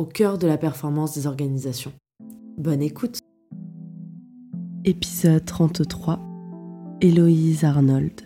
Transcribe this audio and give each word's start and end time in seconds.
au 0.00 0.06
cœur 0.06 0.38
de 0.38 0.46
la 0.46 0.56
performance 0.56 1.14
des 1.14 1.26
organisations. 1.26 1.92
Bonne 2.56 2.80
écoute 2.80 3.18
Épisode 4.86 5.44
33 5.44 6.18
Héloïse 7.02 7.64
Arnold 7.64 8.22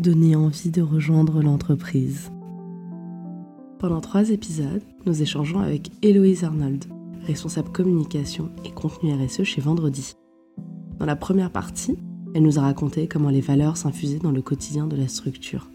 Donner 0.00 0.34
envie 0.34 0.72
de 0.72 0.82
rejoindre 0.82 1.44
l'entreprise. 1.44 2.32
Pendant 3.78 4.00
trois 4.00 4.30
épisodes, 4.30 4.82
nous 5.04 5.22
échangeons 5.22 5.60
avec 5.60 5.92
Héloïse 6.02 6.42
Arnold, 6.42 6.86
responsable 7.24 7.70
communication 7.70 8.50
et 8.64 8.72
contenu 8.72 9.12
RSE 9.12 9.44
chez 9.44 9.60
Vendredi. 9.60 10.14
Dans 10.98 11.06
la 11.06 11.14
première 11.14 11.52
partie, 11.52 11.96
elle 12.34 12.42
nous 12.42 12.58
a 12.58 12.62
raconté 12.62 13.06
comment 13.06 13.30
les 13.30 13.40
valeurs 13.40 13.76
s'infusaient 13.76 14.18
dans 14.18 14.32
le 14.32 14.42
quotidien 14.42 14.88
de 14.88 14.96
la 14.96 15.06
structure. 15.06 15.70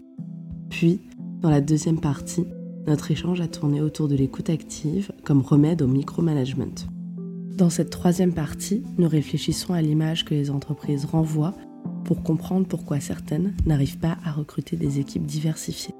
Puis, 0.68 1.00
dans 1.40 1.48
la 1.48 1.62
deuxième 1.62 2.00
partie, 2.00 2.44
notre 2.86 3.10
échange 3.10 3.40
a 3.40 3.48
tourné 3.48 3.80
autour 3.80 4.08
de 4.08 4.16
l'écoute 4.16 4.50
active 4.50 5.12
comme 5.24 5.40
remède 5.40 5.82
au 5.82 5.86
micromanagement. 5.86 6.74
Dans 7.56 7.70
cette 7.70 7.90
troisième 7.90 8.34
partie, 8.34 8.82
nous 8.98 9.08
réfléchissons 9.08 9.74
à 9.74 9.82
l'image 9.82 10.24
que 10.24 10.34
les 10.34 10.50
entreprises 10.50 11.04
renvoient 11.04 11.54
pour 12.04 12.22
comprendre 12.22 12.66
pourquoi 12.66 12.98
certaines 12.98 13.54
n'arrivent 13.66 13.98
pas 13.98 14.16
à 14.24 14.32
recruter 14.32 14.76
des 14.76 14.98
équipes 14.98 15.26
diversifiées. 15.26 15.94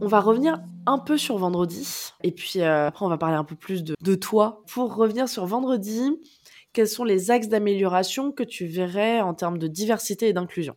On 0.00 0.08
va 0.08 0.20
revenir 0.20 0.60
un 0.86 0.98
peu 0.98 1.16
sur 1.16 1.38
vendredi, 1.38 1.86
et 2.24 2.32
puis 2.32 2.60
euh, 2.60 2.88
après 2.88 3.06
on 3.06 3.08
va 3.08 3.18
parler 3.18 3.36
un 3.36 3.44
peu 3.44 3.54
plus 3.54 3.84
de, 3.84 3.94
de 4.00 4.14
toi. 4.16 4.64
Pour 4.66 4.94
revenir 4.96 5.28
sur 5.28 5.46
vendredi, 5.46 6.02
quels 6.72 6.88
sont 6.88 7.04
les 7.04 7.30
axes 7.30 7.48
d'amélioration 7.48 8.32
que 8.32 8.42
tu 8.42 8.66
verrais 8.66 9.20
en 9.20 9.34
termes 9.34 9.58
de 9.58 9.68
diversité 9.68 10.28
et 10.28 10.32
d'inclusion? 10.32 10.74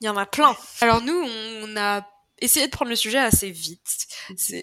Il 0.00 0.06
y 0.06 0.08
en 0.10 0.16
a 0.16 0.26
plein. 0.26 0.52
Alors 0.82 1.02
nous, 1.02 1.18
on 1.64 1.76
a 1.78 2.06
essayé 2.40 2.66
de 2.66 2.70
prendre 2.70 2.90
le 2.90 2.96
sujet 2.96 3.18
assez 3.18 3.50
vite. 3.50 4.06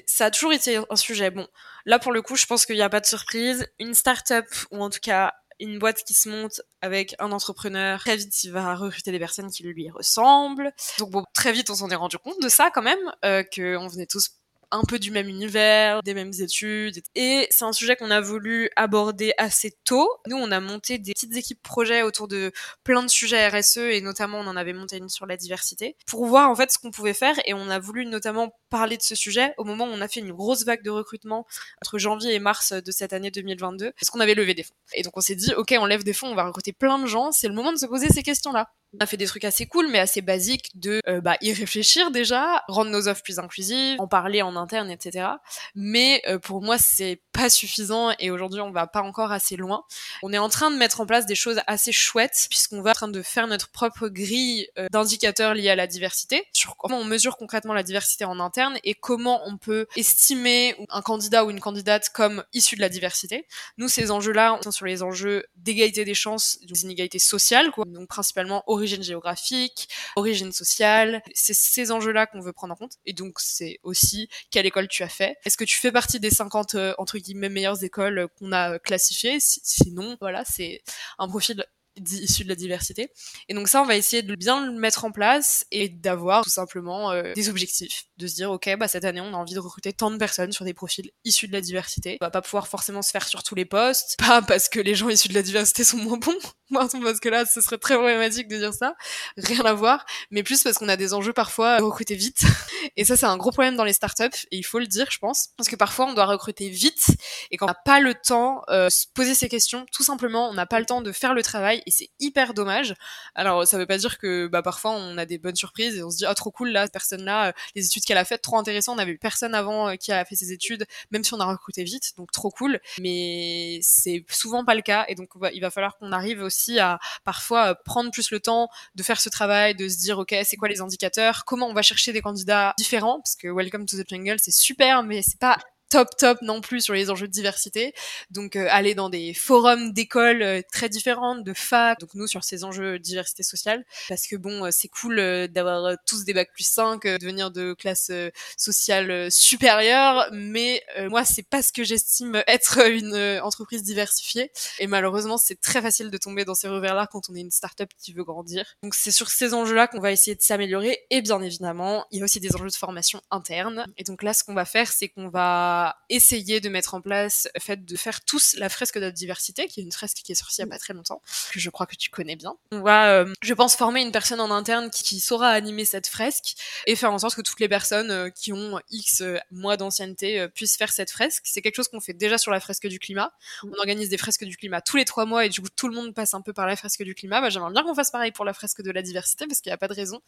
Ça 0.08 0.26
a 0.26 0.32
toujours 0.32 0.54
été 0.54 0.80
un 0.90 0.96
sujet. 0.96 1.32
Bon, 1.32 1.48
là 1.86 2.00
pour 2.00 2.12
le 2.12 2.22
coup, 2.22 2.36
je 2.36 2.46
pense 2.46 2.66
qu'il 2.66 2.76
n'y 2.76 2.82
a 2.82 2.90
pas 2.90 3.00
de 3.02 3.06
surprise. 3.06 3.68
Une 3.80 3.94
start-up, 3.94 4.46
ou 4.72 4.82
en 4.82 4.90
tout 4.90 5.00
cas 5.02 5.34
une 5.60 5.80
boîte 5.80 6.04
qui 6.04 6.14
se 6.14 6.28
monte 6.28 6.62
avec 6.82 7.16
un 7.20 7.32
entrepreneur, 7.32 8.00
très 8.00 8.18
vite 8.18 8.44
il 8.44 8.52
va 8.52 8.76
recruter 8.76 9.12
des 9.12 9.20
personnes 9.20 9.50
qui 9.50 9.64
lui 9.64 9.90
ressemblent. 9.90 10.74
Donc 11.00 11.12
bon, 11.12 11.24
très 11.34 11.54
vite 11.54 11.70
on 11.70 11.76
s'en 11.76 11.90
est 11.90 11.96
rendu 11.96 12.18
compte 12.18 12.42
de 12.42 12.50
ça 12.50 12.72
quand 12.74 12.82
même, 12.82 13.00
euh, 13.24 13.44
qu'on 13.44 13.88
venait 13.88 14.06
tous 14.06 14.32
un 14.76 14.84
peu 14.84 15.00
du 15.00 15.12
même 15.12 15.30
univers, 15.30 16.04
des 16.04 16.14
mêmes 16.14 16.34
études. 16.40 17.02
Et 17.16 17.48
c'est 17.50 17.66
un 17.66 17.74
sujet 17.74 17.96
qu'on 17.96 18.12
a 18.12 18.22
voulu 18.22 18.70
aborder 18.76 19.34
assez 19.38 19.76
tôt. 19.84 20.10
Nous, 20.28 20.38
on 20.38 20.52
a 20.52 20.60
monté 20.60 20.98
des 20.98 21.14
petites 21.14 21.36
équipes 21.36 21.62
projets 21.62 22.02
autour 22.02 22.28
de 22.28 22.52
plein 22.84 23.04
de 23.04 23.08
sujets 23.08 23.48
RSE 23.48 23.78
et 23.78 24.02
notamment 24.02 24.40
on 24.40 24.48
en 24.48 24.56
avait 24.56 24.74
monté 24.74 24.98
une 24.98 25.10
sur 25.10 25.26
la 25.26 25.38
diversité 25.38 25.96
pour 26.06 26.26
voir 26.26 26.50
en 26.50 26.56
fait 26.56 26.72
ce 26.72 26.78
qu'on 26.78 26.92
pouvait 26.92 27.14
faire 27.14 27.36
et 27.46 27.54
on 27.54 27.70
a 27.70 27.80
voulu 27.80 28.06
notamment 28.06 28.54
parler 28.70 28.98
de 28.98 29.02
ce 29.02 29.16
sujet 29.16 29.54
au 29.58 29.64
moment 29.64 29.86
où 29.86 29.92
on 29.92 30.02
a 30.02 30.08
fait 30.08 30.20
une 30.20 30.34
grosse 30.34 30.66
vague 30.66 30.84
de 30.84 30.90
recrutement 30.90 31.46
entre 31.82 31.98
janvier 31.98 32.34
et 32.34 32.40
mars 32.40 32.74
de 32.74 32.92
cette 32.92 33.14
année 33.14 33.32
2022 33.32 33.92
parce 34.00 34.10
qu'on 34.10 34.20
avait 34.20 34.36
levé 34.36 34.54
des 34.54 34.64
fonds. 34.64 34.76
Et 34.94 35.04
donc 35.04 35.16
on 35.18 35.22
s'est 35.22 35.36
dit 35.36 35.54
ok 35.54 35.76
on 35.80 35.86
lève 35.86 36.04
des 36.04 36.14
fonds, 36.14 36.28
on 36.28 36.36
va 36.36 36.46
recruter 36.46 36.74
plein 36.74 37.00
de 37.00 37.08
gens, 37.08 37.32
c'est 37.32 37.48
le 37.48 37.54
moment 37.54 37.72
de 37.72 37.78
se 37.78 37.86
poser 37.86 38.10
ces 38.10 38.24
questions-là. 38.24 38.70
On 38.94 39.04
a 39.04 39.06
fait 39.06 39.18
des 39.18 39.26
trucs 39.26 39.44
assez 39.44 39.66
cool, 39.66 39.90
mais 39.90 40.00
assez 40.00 40.22
basiques 40.22 40.72
de 40.76 41.02
euh, 41.08 41.20
bah, 41.20 41.38
y 41.42 41.52
réfléchir 41.52 42.12
déjà, 42.12 42.64
rendre 42.68 42.92
nos 42.92 43.08
offres 43.08 43.24
plus 43.24 43.40
inclusives, 43.40 44.00
en 44.00 44.08
parler 44.08 44.42
en 44.42 44.56
interne, 44.56 44.90
etc. 44.90 45.28
Mais 45.76 46.22
euh, 46.28 46.40
pour 46.40 46.62
moi, 46.62 46.78
c'est 46.78 47.22
pas 47.34 47.50
suffisant 47.50 48.12
et 48.20 48.32
aujourd'hui, 48.32 48.62
on 48.62 48.72
va 48.72 48.88
pas 48.88 49.02
encore 49.02 49.32
assez 49.32 49.58
loin. 49.58 49.84
On 50.24 50.32
est 50.32 50.38
en 50.38 50.50
train 50.50 50.72
de 50.72 50.78
mettre 50.78 51.02
en 51.02 51.06
place 51.06 51.26
des 51.26 51.36
choses 51.36 51.60
assez 51.68 51.92
chouettes 51.92 52.48
puisqu'on 52.50 52.82
va 52.82 52.92
en 52.92 52.94
train 52.94 53.08
de 53.10 53.22
faire 53.22 53.48
notre 53.48 53.70
propre 53.70 54.08
grille 54.08 54.68
euh, 54.78 54.88
d'indicateurs 54.92 55.54
liés 55.54 55.70
à 55.70 55.76
la 55.76 55.88
diversité 55.88 56.48
sur 56.54 56.78
comment 56.78 57.00
on 57.00 57.04
mesure 57.04 57.38
concrètement 57.38 57.74
la 57.74 57.84
diversité 57.84 58.24
en 58.24 58.40
interne 58.40 58.78
et 58.84 58.94
comment 58.94 59.42
on 59.46 59.58
peut 59.58 59.88
estimer 59.98 60.76
un 60.90 61.02
candidat 61.02 61.44
ou 61.44 61.52
une 61.52 61.60
candidate 61.60 62.10
comme 62.10 62.44
issu 62.54 62.76
de 62.76 62.82
la 62.82 62.90
diversité. 62.90 63.48
Nous, 63.78 63.90
ces 63.90 64.12
enjeux-là, 64.12 64.60
sont 64.64 64.72
sur 64.72 64.86
les 64.86 65.04
enjeux 65.04 65.46
d'égalité 65.56 66.06
des 66.06 66.14
chances, 66.14 66.58
des 66.64 66.84
inégalités 66.84 67.20
sociales, 67.20 67.72
quoi. 67.72 67.86
donc 67.86 68.08
principalement 68.08 68.64
origine 68.76 69.04
géographique, 69.04 69.90
origine 70.16 70.52
sociale. 70.52 71.22
C'est 71.34 71.56
ces 71.56 71.92
enjeux-là 71.92 72.28
qu'on 72.28 72.40
veut 72.40 72.54
prendre 72.54 72.74
en 72.74 72.78
compte. 72.78 72.94
Et 73.06 73.14
donc, 73.14 73.40
c'est 73.40 73.80
aussi 73.84 74.30
quelle 74.52 74.66
école 74.66 74.88
tu 74.88 75.04
as 75.04 75.10
fait. 75.10 75.38
Est-ce 75.46 75.58
que 75.58 75.64
tu 75.64 75.78
fais 75.78 75.92
partie 75.92 76.20
des 76.20 76.30
50, 76.30 76.76
euh, 76.76 76.94
entre 76.98 77.18
guillemets, 77.18 77.50
meilleures 77.50 77.84
écoles 77.84 78.28
qu'on 78.38 78.52
a 78.52 78.80
classifiées? 78.80 79.38
Sinon, 79.40 80.18
voilà, 80.20 80.44
c'est 80.46 80.82
un 81.18 81.28
profil 81.28 81.66
issus 81.98 82.44
de 82.44 82.50
la 82.50 82.56
diversité. 82.56 83.10
Et 83.48 83.54
donc 83.54 83.68
ça, 83.68 83.82
on 83.82 83.86
va 83.86 83.96
essayer 83.96 84.22
de 84.22 84.36
bien 84.36 84.66
le 84.66 84.72
mettre 84.74 85.06
en 85.06 85.12
place 85.12 85.66
et 85.72 85.90
d'avoir 85.90 86.44
tout 86.44 86.50
simplement 86.50 87.12
euh, 87.12 87.34
des 87.34 87.50
objectifs, 87.50 88.06
de 88.18 88.28
se 88.28 88.36
dire 88.36 88.52
ok, 88.52 88.76
bah 88.78 88.88
cette 88.88 89.06
année, 89.06 89.22
on 89.22 89.34
a 89.34 89.38
envie 89.38 89.54
de 89.54 89.60
recruter 89.60 89.94
tant 89.94 90.12
de 90.12 90.18
personnes 90.18 90.52
sur 90.52 90.66
des 90.66 90.74
profils 90.74 91.10
issus 91.24 91.48
de 91.48 91.54
la 91.54 91.62
diversité. 91.62 92.18
On 92.22 92.26
va 92.26 92.32
pas 92.32 92.42
pouvoir 92.42 92.68
forcément 92.68 93.02
se 93.02 93.12
faire 93.12 93.28
sur 93.28 93.44
tous 93.44 93.56
les 93.56 93.66
postes, 93.66 94.16
pas 94.18 94.42
parce 94.42 94.70
que 94.70 94.80
les 94.80 94.96
gens 94.96 95.10
issus 95.10 95.30
de 95.30 95.34
la 95.34 95.44
diversité 95.44 95.84
sont 95.84 95.98
moins 95.98 96.18
bons, 96.18 96.34
parce 97.04 97.20
que 97.20 97.30
là, 97.30 97.46
ce 97.46 97.62
serait 97.62 97.78
très 97.78 97.96
problématique 97.96 98.48
de 98.48 98.58
dire 98.58 98.74
ça, 98.74 98.96
rien 99.38 99.64
à 99.66 99.74
voir, 99.74 100.06
mais 100.32 100.44
plus 100.44 100.64
parce 100.64 100.78
qu'on 100.78 100.90
a 100.90 100.98
des 100.98 101.14
enjeux 101.14 101.34
parfois 101.34 101.74
à 101.74 101.80
recruter 101.80 102.16
vite. 102.16 102.42
Et 102.98 103.06
ça, 103.06 103.16
c'est 103.18 103.26
un 103.26 103.38
gros 103.38 103.52
problème 103.52 103.76
dans 103.76 103.84
les 103.84 103.94
startups, 103.94 104.46
et 104.52 104.58
il 104.58 104.64
faut 104.64 104.80
le 104.80 104.86
dire, 104.86 105.08
je 105.10 105.18
pense, 105.18 105.50
parce 105.58 105.70
que 105.70 105.76
parfois, 105.76 106.06
on 106.06 106.14
doit 106.14 106.26
recruter 106.26 106.70
vite, 106.70 107.08
et 107.50 107.58
quand 107.58 107.66
on 107.66 107.70
n'a 107.70 107.74
pas 107.74 108.00
le 108.00 108.14
temps 108.14 108.62
euh, 108.70 108.90
se 108.90 109.08
poser 109.14 109.34
ces 109.34 109.50
questions, 109.50 109.86
tout 109.92 110.04
simplement, 110.04 110.50
on 110.50 110.54
n'a 110.54 110.68
pas 110.68 110.80
le 110.80 110.86
temps 110.86 111.02
de 111.02 111.12
faire 111.12 111.34
le 111.34 111.42
travail, 111.42 111.82
et 111.88 111.92
c'est 111.92 112.10
hyper 112.20 112.54
dommage. 112.54 112.94
Alors, 113.34 113.68
ça 113.68 113.78
veut 113.78 113.88
pas 113.88 113.98
dire 113.98 114.20
que 114.20 114.48
bah, 114.48 114.62
parfois, 114.62 114.92
on 114.92 115.18
a 115.18 115.26
des 115.26 115.40
bonnes 115.40 115.56
surprises, 115.56 115.98
et 115.98 116.04
on 116.04 116.12
se 116.12 116.18
dit, 116.18 116.26
ah, 116.26 116.36
trop 116.36 116.52
cool, 116.52 116.70
là, 116.70 116.84
cette 116.84 116.94
personne-là, 116.94 117.48
euh, 117.48 117.52
les 117.76 117.86
études 117.86 118.04
qu'elle 118.06 118.20
a 118.20 118.26
faites, 118.26 118.44
trop 118.44 118.58
intéressant, 118.58 118.94
on 118.94 119.00
avait 119.00 119.14
eu 119.14 119.18
personne 119.18 119.56
avant 119.56 119.90
euh, 119.90 119.96
qui 119.96 120.12
a 120.12 120.24
fait 120.24 120.36
ses 120.36 120.52
études, 120.52 120.86
même 121.12 121.24
si 121.24 121.34
on 121.34 121.40
a 121.40 121.46
recruté 121.46 121.84
vite, 121.84 122.14
donc 122.18 122.32
trop 122.32 122.52
cool, 122.52 122.80
mais 123.02 123.80
c'est 123.82 124.24
souvent 124.30 124.64
pas 124.64 124.76
le 124.76 124.82
cas, 124.82 125.06
et 125.08 125.16
donc 125.16 125.30
il 125.54 125.62
va 125.62 125.72
falloir 125.72 125.98
qu'on 125.98 126.12
arrive 126.12 126.42
aussi 126.42 126.55
aussi 126.56 126.80
à 126.80 127.00
parfois 127.24 127.72
euh, 127.72 127.74
prendre 127.86 128.12
plus 128.12 128.32
le 128.32 128.40
temps 128.40 128.70
de 128.96 129.04
faire 129.04 129.20
ce 129.20 129.30
travail, 129.30 129.76
de 129.76 129.88
se 129.88 129.98
dire 129.98 130.20
ok 130.20 130.36
c'est 130.44 130.56
quoi 130.56 130.70
les 130.70 130.82
indicateurs, 130.82 131.44
comment 131.46 131.68
on 131.68 131.74
va 131.74 131.82
chercher 131.82 132.14
des 132.14 132.22
candidats 132.22 132.74
différents? 132.78 133.20
Parce 133.20 133.36
que 133.36 133.48
Welcome 133.48 133.86
to 133.86 134.02
the 134.02 134.08
Jungle 134.08 134.38
c'est 134.40 134.54
super 134.54 135.04
mais 135.04 135.22
c'est 135.22 135.40
pas 135.40 135.58
top 135.90 136.10
top 136.18 136.42
non 136.42 136.62
plus 136.62 136.82
sur 136.82 136.94
les 136.94 137.10
enjeux 137.10 137.28
de 137.28 137.32
diversité. 137.32 137.94
Donc 138.30 138.56
euh, 138.56 138.68
aller 138.70 138.96
dans 138.96 139.10
des 139.10 139.34
forums 139.34 139.94
d'écoles 139.94 140.42
euh, 140.42 140.62
très 140.72 140.90
différentes, 140.90 141.44
de 141.44 141.54
fac, 141.54 142.00
donc 142.00 142.14
nous 142.16 142.28
sur 142.28 142.44
ces 142.44 142.64
enjeux 142.64 142.94
de 142.94 143.04
diversité 143.04 143.44
sociale, 143.44 143.86
parce 144.10 144.28
que 144.28 144.36
bon, 144.36 144.66
euh, 144.66 144.70
c'est 144.72 144.88
cool 144.88 145.16
d'avoir 145.50 145.96
tous 146.06 146.24
des 146.24 146.34
bacs 146.34 146.52
plus 146.54 146.68
5, 146.68 147.04
de 147.04 147.26
venir 147.26 147.52
de 147.52 147.74
classe 147.74 148.12
sociale 148.58 149.32
supérieure, 149.32 150.28
mais 150.32 150.84
moi 151.10 151.24
c'est 151.26 151.48
pas 151.48 151.62
ce 151.62 151.72
que 151.72 151.84
j'estime 151.84 152.44
être 152.48 152.80
une 152.88 153.16
entreprise 153.42 153.84
diversifiée. 153.84 154.52
Et 154.80 154.88
malheureusement, 154.88 155.38
c'est 155.38 155.60
très 155.60 155.82
facile 155.82 156.12
de 156.12 156.18
tomber 156.18 156.46
dans 156.46 156.56
ces 156.56 156.68
revers-là 156.68 157.08
quand 157.12 157.30
on 157.30 157.36
est 157.36 157.42
une 157.42 157.52
start-up 157.52 157.90
qui 157.98 158.14
veut 158.14 158.24
grandir. 158.24 158.66
Donc 158.84 158.96
c'est 158.96 159.12
sur 159.12 159.30
ces 159.30 159.54
enjeux-là 159.54 159.88
qu'on 159.88 160.00
va 160.00 160.12
essayer 160.12 160.36
de 160.36 160.42
s'améliorer. 160.42 161.00
Et 161.10 161.22
bien 161.22 161.42
évidemment, 161.42 162.06
il 162.12 162.20
y 162.20 162.22
a 162.22 162.26
aussi 162.26 162.40
des 162.40 162.54
enjeux 162.56 162.68
de 162.68 162.74
formation 162.74 163.22
interne. 163.32 163.86
Et 163.98 164.04
donc 164.04 164.24
là, 164.24 164.34
ce 164.34 164.44
qu'on 164.44 164.54
va 164.54 164.66
faire, 164.66 164.92
c'est 164.92 165.10
qu'on 165.10 165.30
va 165.30 165.75
essayer 166.10 166.60
de 166.60 166.70
mettre 166.70 166.94
en 166.94 167.02
place 167.02 167.48
le 167.56 167.62
fait 167.62 167.86
de 167.86 167.96
faire 167.96 168.24
tous 168.24 168.56
la 168.58 168.70
fresque 168.70 168.96
de 168.96 169.02
la 169.02 169.12
diversité, 169.12 169.68
qui 169.68 169.80
est 169.80 169.84
une 169.84 169.92
fresque 169.92 170.18
qui 170.24 170.32
est 170.32 170.36
sortie 170.36 170.62
il 170.62 170.62
y 170.62 170.64
a 170.64 170.68
pas 170.68 170.78
très 170.78 170.94
longtemps, 170.94 171.22
que 171.52 171.60
je 171.60 171.70
crois 171.70 171.86
que 171.86 171.96
tu 171.96 172.10
connais 172.10 172.36
bien. 172.36 172.56
On 172.72 172.82
va, 172.82 173.12
euh, 173.12 173.34
je 173.42 173.54
pense, 173.54 173.76
former 173.76 174.02
une 174.02 174.12
personne 174.12 174.40
en 174.40 174.52
interne 174.52 174.90
qui, 174.90 175.20
saura 175.20 175.50
animer 175.50 175.86
cette 175.86 176.08
fresque 176.08 176.56
et 176.86 176.96
faire 176.96 177.12
en 177.12 177.18
sorte 177.18 177.36
que 177.36 177.42
toutes 177.42 177.60
les 177.60 177.70
personnes 177.70 178.12
euh, 178.12 178.30
qui 178.30 178.54
ont 178.54 178.80
X 178.92 179.22
euh, 179.22 179.38
mois 179.50 179.78
d'ancienneté 179.78 180.48
puissent 180.54 180.78
faire 180.78 180.92
cette 180.92 181.10
fresque. 181.10 181.44
C'est 181.46 181.62
quelque 181.62 181.76
chose 181.76 181.88
qu'on 181.88 182.00
fait 182.00 182.14
déjà 182.14 182.38
sur 182.38 182.52
la 182.52 182.60
fresque 182.60 182.88
du 182.88 183.00
climat. 183.00 183.32
On 183.64 183.74
organise 183.80 184.10
des 184.10 184.18
fresques 184.18 184.44
du 184.44 184.58
climat 184.58 184.82
tous 184.82 184.98
les 184.98 185.06
trois 185.06 185.26
mois 185.26 185.46
et 185.46 185.50
du 185.50 185.62
coup 185.62 185.70
tout 185.76 185.88
le 185.88 185.96
monde 185.96 186.14
passe 186.14 186.34
un 186.34 186.42
peu 186.42 186.54
par 186.54 186.68
la 186.68 186.76
fresque 186.76 187.02
du 187.04 187.16
climat. 187.16 187.42
Bah, 187.42 187.50
J'aimerais 187.50 187.72
bien 187.72 187.84
qu'on 187.84 187.96
fasse 187.96 188.12
pareil 188.12 188.32
pour 188.32 188.46
la 188.46 188.54
fresque 188.54 188.82
de 188.82 188.92
la 188.92 189.02
diversité 189.02 189.48
parce 189.48 189.62
qu'il 189.62 189.70
n'y 189.70 189.74
a 189.74 189.78
pas 189.78 189.88
de 189.88 189.94
raison. 189.94 190.22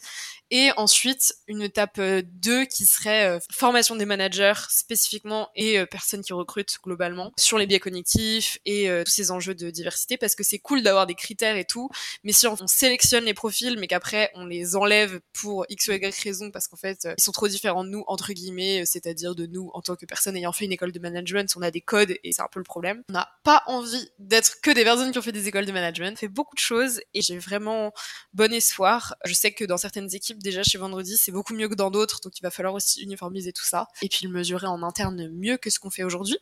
Et 0.49 0.71
ensuite, 0.77 1.35
une 1.47 1.61
étape 1.61 1.99
2 1.99 2.65
qui 2.65 2.85
serait 2.85 3.39
formation 3.51 3.95
des 3.95 4.05
managers 4.05 4.53
spécifiquement 4.69 5.36
et 5.55 5.85
personnes 5.85 6.21
qui 6.21 6.33
recrutent 6.33 6.77
globalement 6.83 7.31
sur 7.37 7.57
les 7.57 7.67
biais 7.67 7.79
cognitifs 7.79 8.57
et 8.65 8.89
tous 9.05 9.11
ces 9.11 9.31
enjeux 9.31 9.55
de 9.55 9.69
diversité, 9.69 10.17
parce 10.17 10.35
que 10.35 10.43
c'est 10.43 10.59
cool 10.59 10.83
d'avoir 10.83 11.07
des 11.07 11.15
critères 11.15 11.57
et 11.57 11.65
tout, 11.65 11.89
mais 12.23 12.31
si 12.31 12.47
on, 12.47 12.55
sélectionne 12.67 13.23
les 13.23 13.33
profils, 13.33 13.77
mais 13.79 13.87
qu'après 13.87 14.31
on 14.35 14.45
les 14.45 14.75
enlève 14.75 15.19
pour 15.33 15.65
x 15.69 15.87
ou 15.87 15.91
y 15.93 16.23
raison, 16.23 16.51
parce 16.51 16.67
qu'en 16.67 16.77
fait 16.77 17.07
ils 17.17 17.23
sont 17.23 17.31
trop 17.31 17.47
différents 17.47 17.83
de 17.83 17.89
nous 17.89 18.03
entre 18.07 18.33
guillemets, 18.33 18.85
c'est-à-dire 18.85 19.35
de 19.35 19.45
nous 19.45 19.69
en 19.73 19.81
tant 19.81 19.95
que 19.95 20.05
personne 20.05 20.35
ayant 20.35 20.51
fait 20.51 20.65
une 20.65 20.71
école 20.71 20.91
de 20.91 20.99
management, 20.99 21.51
on 21.55 21.61
a 21.61 21.71
des 21.71 21.81
codes 21.81 22.11
et 22.23 22.31
c'est 22.31 22.41
un 22.41 22.47
peu 22.51 22.59
le 22.59 22.65
problème. 22.65 23.03
On 23.09 23.13
n'a 23.13 23.29
pas 23.43 23.63
envie 23.67 24.09
d'être 24.19 24.61
que 24.61 24.71
des 24.71 24.83
personnes 24.83 25.11
qui 25.11 25.17
ont 25.17 25.21
fait 25.21 25.31
des 25.31 25.47
écoles 25.47 25.65
de 25.65 25.71
management, 25.71 26.13
on 26.13 26.17
fait 26.17 26.27
beaucoup 26.27 26.55
de 26.55 26.59
choses 26.59 26.99
et 27.13 27.21
j'ai 27.21 27.37
vraiment 27.37 27.93
bon 28.33 28.51
espoir. 28.53 29.15
Je 29.25 29.33
sais 29.33 29.51
que 29.51 29.65
dans 29.65 29.77
certaines 29.77 30.13
équipes 30.13 30.41
déjà 30.41 30.63
chez 30.63 30.77
Vendredi 30.77 31.17
c'est 31.17 31.31
beaucoup 31.31 31.53
mieux 31.53 31.69
que 31.69 31.75
dans 31.75 31.91
d'autres, 31.91 32.19
donc 32.23 32.37
il 32.37 32.43
va 32.43 32.51
falloir 32.51 32.73
aussi 32.73 33.01
uniformiser 33.01 33.53
tout 33.53 33.65
ça 33.65 33.87
et 34.01 34.09
puis 34.09 34.25
le 34.25 34.31
mesurer 34.31 34.67
en 34.67 34.83
interne 34.83 35.26
mieux 35.33 35.57
que 35.57 35.69
ce 35.69 35.79
qu'on 35.79 35.89
fait 35.89 36.03
aujourd'hui. 36.03 36.37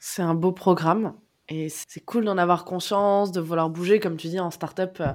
C'est 0.00 0.22
un 0.22 0.34
beau 0.34 0.52
programme 0.52 1.14
et 1.48 1.68
c'est 1.68 2.00
cool 2.00 2.24
d'en 2.24 2.38
avoir 2.38 2.64
conscience, 2.64 3.32
de 3.32 3.40
vouloir 3.40 3.70
bouger. 3.70 4.00
Comme 4.00 4.16
tu 4.16 4.28
dis, 4.28 4.38
en 4.38 4.50
startup, 4.50 5.00
euh, 5.00 5.12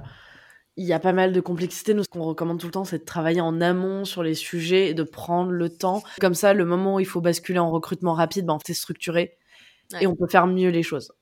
il 0.76 0.84
y 0.84 0.92
a 0.92 0.98
pas 0.98 1.12
mal 1.12 1.32
de 1.32 1.40
complexité. 1.40 1.94
Nous, 1.94 2.02
ce 2.02 2.08
qu'on 2.08 2.24
recommande 2.24 2.58
tout 2.58 2.66
le 2.66 2.72
temps, 2.72 2.84
c'est 2.84 2.98
de 2.98 3.04
travailler 3.04 3.40
en 3.40 3.60
amont 3.60 4.04
sur 4.04 4.22
les 4.22 4.34
sujets 4.34 4.88
et 4.88 4.94
de 4.94 5.04
prendre 5.04 5.50
le 5.50 5.68
temps. 5.68 6.02
Comme 6.20 6.34
ça, 6.34 6.52
le 6.52 6.64
moment 6.64 6.96
où 6.96 7.00
il 7.00 7.06
faut 7.06 7.20
basculer 7.20 7.58
en 7.58 7.70
recrutement 7.70 8.14
rapide, 8.14 8.46
ben, 8.46 8.58
c'est 8.66 8.74
structuré 8.74 9.38
et 10.00 10.06
on 10.06 10.16
peut 10.16 10.26
faire 10.26 10.46
mieux 10.46 10.70
les 10.70 10.82
choses. 10.82 11.12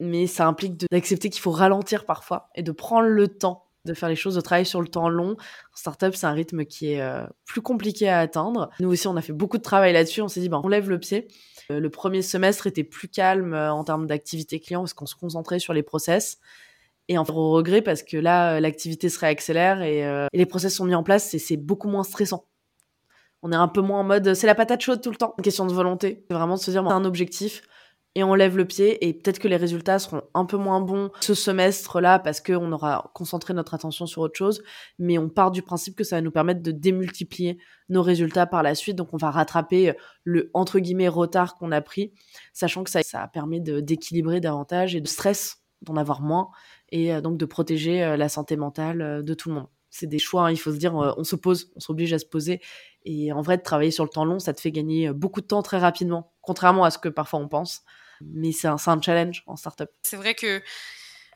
Mais 0.00 0.26
ça 0.26 0.46
implique 0.46 0.78
d'accepter 0.90 1.28
qu'il 1.28 1.42
faut 1.42 1.50
ralentir 1.50 2.06
parfois 2.06 2.50
et 2.54 2.62
de 2.62 2.72
prendre 2.72 3.08
le 3.08 3.28
temps 3.28 3.67
de 3.88 3.94
faire 3.94 4.08
les 4.08 4.16
choses, 4.16 4.34
de 4.34 4.40
travailler 4.40 4.64
sur 4.64 4.80
le 4.80 4.88
temps 4.88 5.08
long. 5.08 5.32
En 5.32 5.76
startup, 5.76 6.14
c'est 6.14 6.26
un 6.26 6.32
rythme 6.32 6.64
qui 6.64 6.92
est 6.92 7.00
euh, 7.00 7.24
plus 7.44 7.60
compliqué 7.60 8.08
à 8.08 8.20
atteindre. 8.20 8.70
Nous 8.80 8.88
aussi, 8.90 9.08
on 9.08 9.16
a 9.16 9.22
fait 9.22 9.32
beaucoup 9.32 9.58
de 9.58 9.62
travail 9.62 9.92
là-dessus. 9.92 10.22
On 10.22 10.28
s'est 10.28 10.40
dit, 10.40 10.48
ben, 10.48 10.60
on 10.62 10.68
lève 10.68 10.88
le 10.88 10.98
pied. 10.98 11.28
Euh, 11.70 11.80
le 11.80 11.90
premier 11.90 12.22
semestre 12.22 12.66
était 12.66 12.84
plus 12.84 13.08
calme 13.08 13.54
euh, 13.54 13.72
en 13.72 13.84
termes 13.84 14.06
d'activité 14.06 14.60
client 14.60 14.80
parce 14.80 14.94
qu'on 14.94 15.06
se 15.06 15.16
concentrait 15.16 15.58
sur 15.58 15.72
les 15.72 15.82
process. 15.82 16.38
Et 17.08 17.16
en 17.16 17.24
au 17.24 17.52
regret 17.52 17.80
parce 17.80 18.02
que 18.02 18.18
là, 18.18 18.60
l'activité 18.60 19.08
se 19.08 19.18
réaccélère 19.18 19.80
et, 19.80 20.28
les 20.34 20.44
process 20.44 20.74
sont 20.74 20.84
mis 20.84 20.94
en 20.94 21.02
place 21.02 21.32
et 21.32 21.38
c'est 21.38 21.56
beaucoup 21.56 21.88
moins 21.88 22.04
stressant. 22.04 22.44
On 23.40 23.50
est 23.50 23.56
un 23.56 23.68
peu 23.68 23.80
moins 23.80 24.00
en 24.00 24.04
mode 24.04 24.34
c'est 24.34 24.46
la 24.46 24.54
patate 24.54 24.82
chaude 24.82 25.00
tout 25.00 25.08
le 25.10 25.16
temps. 25.16 25.32
Une 25.38 25.42
question 25.42 25.64
de 25.64 25.72
volonté. 25.72 26.26
C'est 26.28 26.34
vraiment 26.34 26.56
de 26.56 26.60
se 26.60 26.70
dire 26.70 26.84
c'est 26.86 26.92
un 26.92 27.06
objectif 27.06 27.62
et 28.14 28.24
on 28.24 28.34
lève 28.34 28.56
le 28.56 28.64
pied 28.64 29.06
et 29.06 29.12
peut-être 29.12 29.38
que 29.38 29.48
les 29.48 29.56
résultats 29.56 29.98
seront 29.98 30.22
un 30.34 30.44
peu 30.44 30.56
moins 30.56 30.80
bons 30.80 31.10
ce 31.20 31.34
semestre-là 31.34 32.18
parce 32.18 32.40
qu'on 32.40 32.72
aura 32.72 33.10
concentré 33.14 33.54
notre 33.54 33.74
attention 33.74 34.06
sur 34.06 34.22
autre 34.22 34.36
chose, 34.36 34.62
mais 34.98 35.18
on 35.18 35.28
part 35.28 35.50
du 35.50 35.62
principe 35.62 35.94
que 35.94 36.04
ça 36.04 36.16
va 36.16 36.22
nous 36.22 36.30
permettre 36.30 36.62
de 36.62 36.72
démultiplier 36.72 37.58
nos 37.88 38.02
résultats 38.02 38.46
par 38.46 38.62
la 38.62 38.74
suite, 38.74 38.96
donc 38.96 39.14
on 39.14 39.16
va 39.16 39.30
rattraper 39.30 39.94
le 40.24 40.50
entre 40.54 40.78
guillemets 40.78 41.08
retard 41.08 41.54
qu'on 41.54 41.72
a 41.72 41.80
pris, 41.80 42.12
sachant 42.52 42.84
que 42.84 42.90
ça, 42.90 43.02
ça 43.02 43.28
permet 43.28 43.60
d'équilibrer 43.60 44.40
davantage 44.40 44.94
et 44.94 45.00
de 45.00 45.08
stress, 45.08 45.62
d'en 45.82 45.96
avoir 45.96 46.20
moins, 46.20 46.48
et 46.90 47.12
euh, 47.12 47.20
donc 47.20 47.38
de 47.38 47.44
protéger 47.44 48.02
euh, 48.02 48.16
la 48.16 48.28
santé 48.28 48.56
mentale 48.56 49.00
euh, 49.00 49.22
de 49.22 49.34
tout 49.34 49.48
le 49.48 49.56
monde. 49.56 49.68
C'est 49.90 50.06
des 50.06 50.18
choix, 50.18 50.46
hein, 50.46 50.50
il 50.50 50.58
faut 50.58 50.70
se 50.70 50.76
dire, 50.76 50.94
on 50.94 51.24
se 51.24 51.34
pose, 51.34 51.72
on 51.74 51.80
s'oblige 51.80 52.12
à 52.12 52.18
se 52.18 52.26
poser, 52.26 52.60
et 53.04 53.32
en 53.32 53.40
vrai, 53.40 53.56
de 53.56 53.62
travailler 53.62 53.90
sur 53.90 54.04
le 54.04 54.10
temps 54.10 54.26
long, 54.26 54.38
ça 54.38 54.52
te 54.52 54.60
fait 54.60 54.70
gagner 54.70 55.10
beaucoup 55.14 55.40
de 55.40 55.46
temps 55.46 55.62
très 55.62 55.78
rapidement, 55.78 56.34
contrairement 56.48 56.84
à 56.84 56.90
ce 56.90 56.96
que 56.96 57.10
parfois 57.10 57.40
on 57.40 57.48
pense 57.48 57.84
mais 58.20 58.52
c'est 58.52 58.68
un, 58.68 58.78
challenge 59.00 59.42
en 59.46 59.56
startup. 59.56 59.90
C'est 60.02 60.16
vrai 60.16 60.34
que 60.34 60.62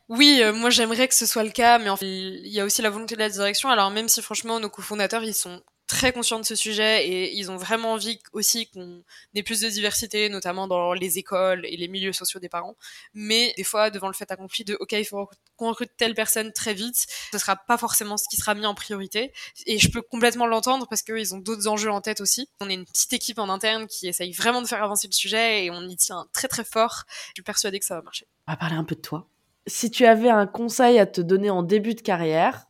oui, 0.09 0.41
euh, 0.43 0.53
moi 0.53 0.71
j'aimerais 0.71 1.09
que 1.09 1.15
ce 1.15 1.27
soit 1.27 1.45
le 1.45 1.51
cas, 1.51 1.79
mais 1.79 1.89
en 1.89 1.97
fait, 1.97 2.07
il 2.07 2.49
y 2.49 2.61
a 2.61 2.65
aussi 2.65 2.83
la 2.83 2.91
volonté 2.91 3.15
de 3.15 3.21
la 3.21 3.29
direction. 3.29 3.71
Alors 3.71 3.91
même 3.91 4.09
si 4.09 4.21
franchement 4.23 4.61
nos 4.61 4.69
cofondateurs 4.69 5.25
ils 5.25 5.35
sont 5.35 5.63
très 5.93 6.11
conscients 6.11 6.41
de 6.41 6.45
ce 6.47 6.55
sujet 6.55 7.07
et 7.07 7.37
ils 7.37 7.51
ont 7.51 7.59
vraiment 7.59 7.93
envie 7.93 8.19
aussi 8.33 8.67
qu'on 8.71 9.05
ait 9.35 9.43
plus 9.43 9.61
de 9.61 9.69
diversité, 9.69 10.31
notamment 10.31 10.67
dans 10.67 10.95
les 10.95 11.19
écoles 11.19 11.67
et 11.67 11.77
les 11.77 11.87
milieux 11.87 12.15
sociaux 12.15 12.41
des 12.41 12.49
parents. 12.49 12.77
Mais 13.13 13.53
des 13.59 13.63
fois, 13.63 13.91
devant 13.91 14.07
le 14.07 14.15
fait 14.15 14.31
accompli 14.31 14.65
de 14.65 14.75
OK, 14.81 14.93
il 14.93 15.05
faut 15.05 15.29
qu'on 15.57 15.69
recrute 15.69 15.91
telle 15.99 16.15
personne 16.15 16.51
très 16.51 16.73
vite, 16.73 17.07
ce 17.31 17.39
sera 17.39 17.57
pas 17.57 17.77
forcément 17.77 18.17
ce 18.17 18.25
qui 18.31 18.37
sera 18.37 18.55
mis 18.55 18.65
en 18.65 18.75
priorité. 18.75 19.35
Et 19.67 19.79
je 19.79 19.91
peux 19.91 20.01
complètement 20.01 20.47
l'entendre 20.47 20.87
parce 20.89 21.03
qu'ils 21.03 21.35
ont 21.35 21.39
d'autres 21.39 21.69
enjeux 21.69 21.91
en 21.91 22.01
tête 22.01 22.23
aussi. 22.23 22.49
On 22.63 22.71
est 22.71 22.75
une 22.75 22.87
petite 22.87 23.13
équipe 23.13 23.39
en 23.39 23.51
interne 23.51 23.87
qui 23.87 24.09
essaye 24.09 24.33
vraiment 24.33 24.63
de 24.63 24.67
faire 24.67 24.83
avancer 24.83 25.09
le 25.09 25.13
sujet 25.13 25.67
et 25.67 25.71
on 25.71 25.83
y 25.83 25.97
tient 25.97 26.27
très 26.33 26.49
très 26.49 26.65
fort. 26.65 27.05
Je 27.29 27.33
suis 27.35 27.43
persuadée 27.43 27.79
que 27.79 27.85
ça 27.85 27.97
va 27.97 28.03
marcher. 28.03 28.27
On 28.49 28.53
va 28.53 28.57
parler 28.57 28.77
un 28.77 28.85
peu 28.85 28.95
de 28.95 29.03
toi. 29.03 29.29
Si 29.67 29.91
tu 29.91 30.07
avais 30.07 30.31
un 30.31 30.47
conseil 30.47 30.99
à 30.99 31.05
te 31.05 31.21
donner 31.21 31.51
en 31.51 31.63
début 31.63 31.95
de 31.95 32.01
carrière, 32.01 32.67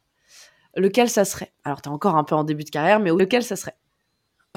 lequel 0.77 1.09
ça 1.09 1.25
serait. 1.25 1.53
Alors, 1.65 1.83
tu 1.83 1.89
encore 1.89 2.17
un 2.17 2.25
peu 2.25 2.35
en 2.35 2.45
début 2.45 2.65
de 2.65 2.71
carrière, 2.71 3.01
mais 3.01 3.11
lequel 3.11 3.43
ça 3.43 3.57
serait 3.57 3.77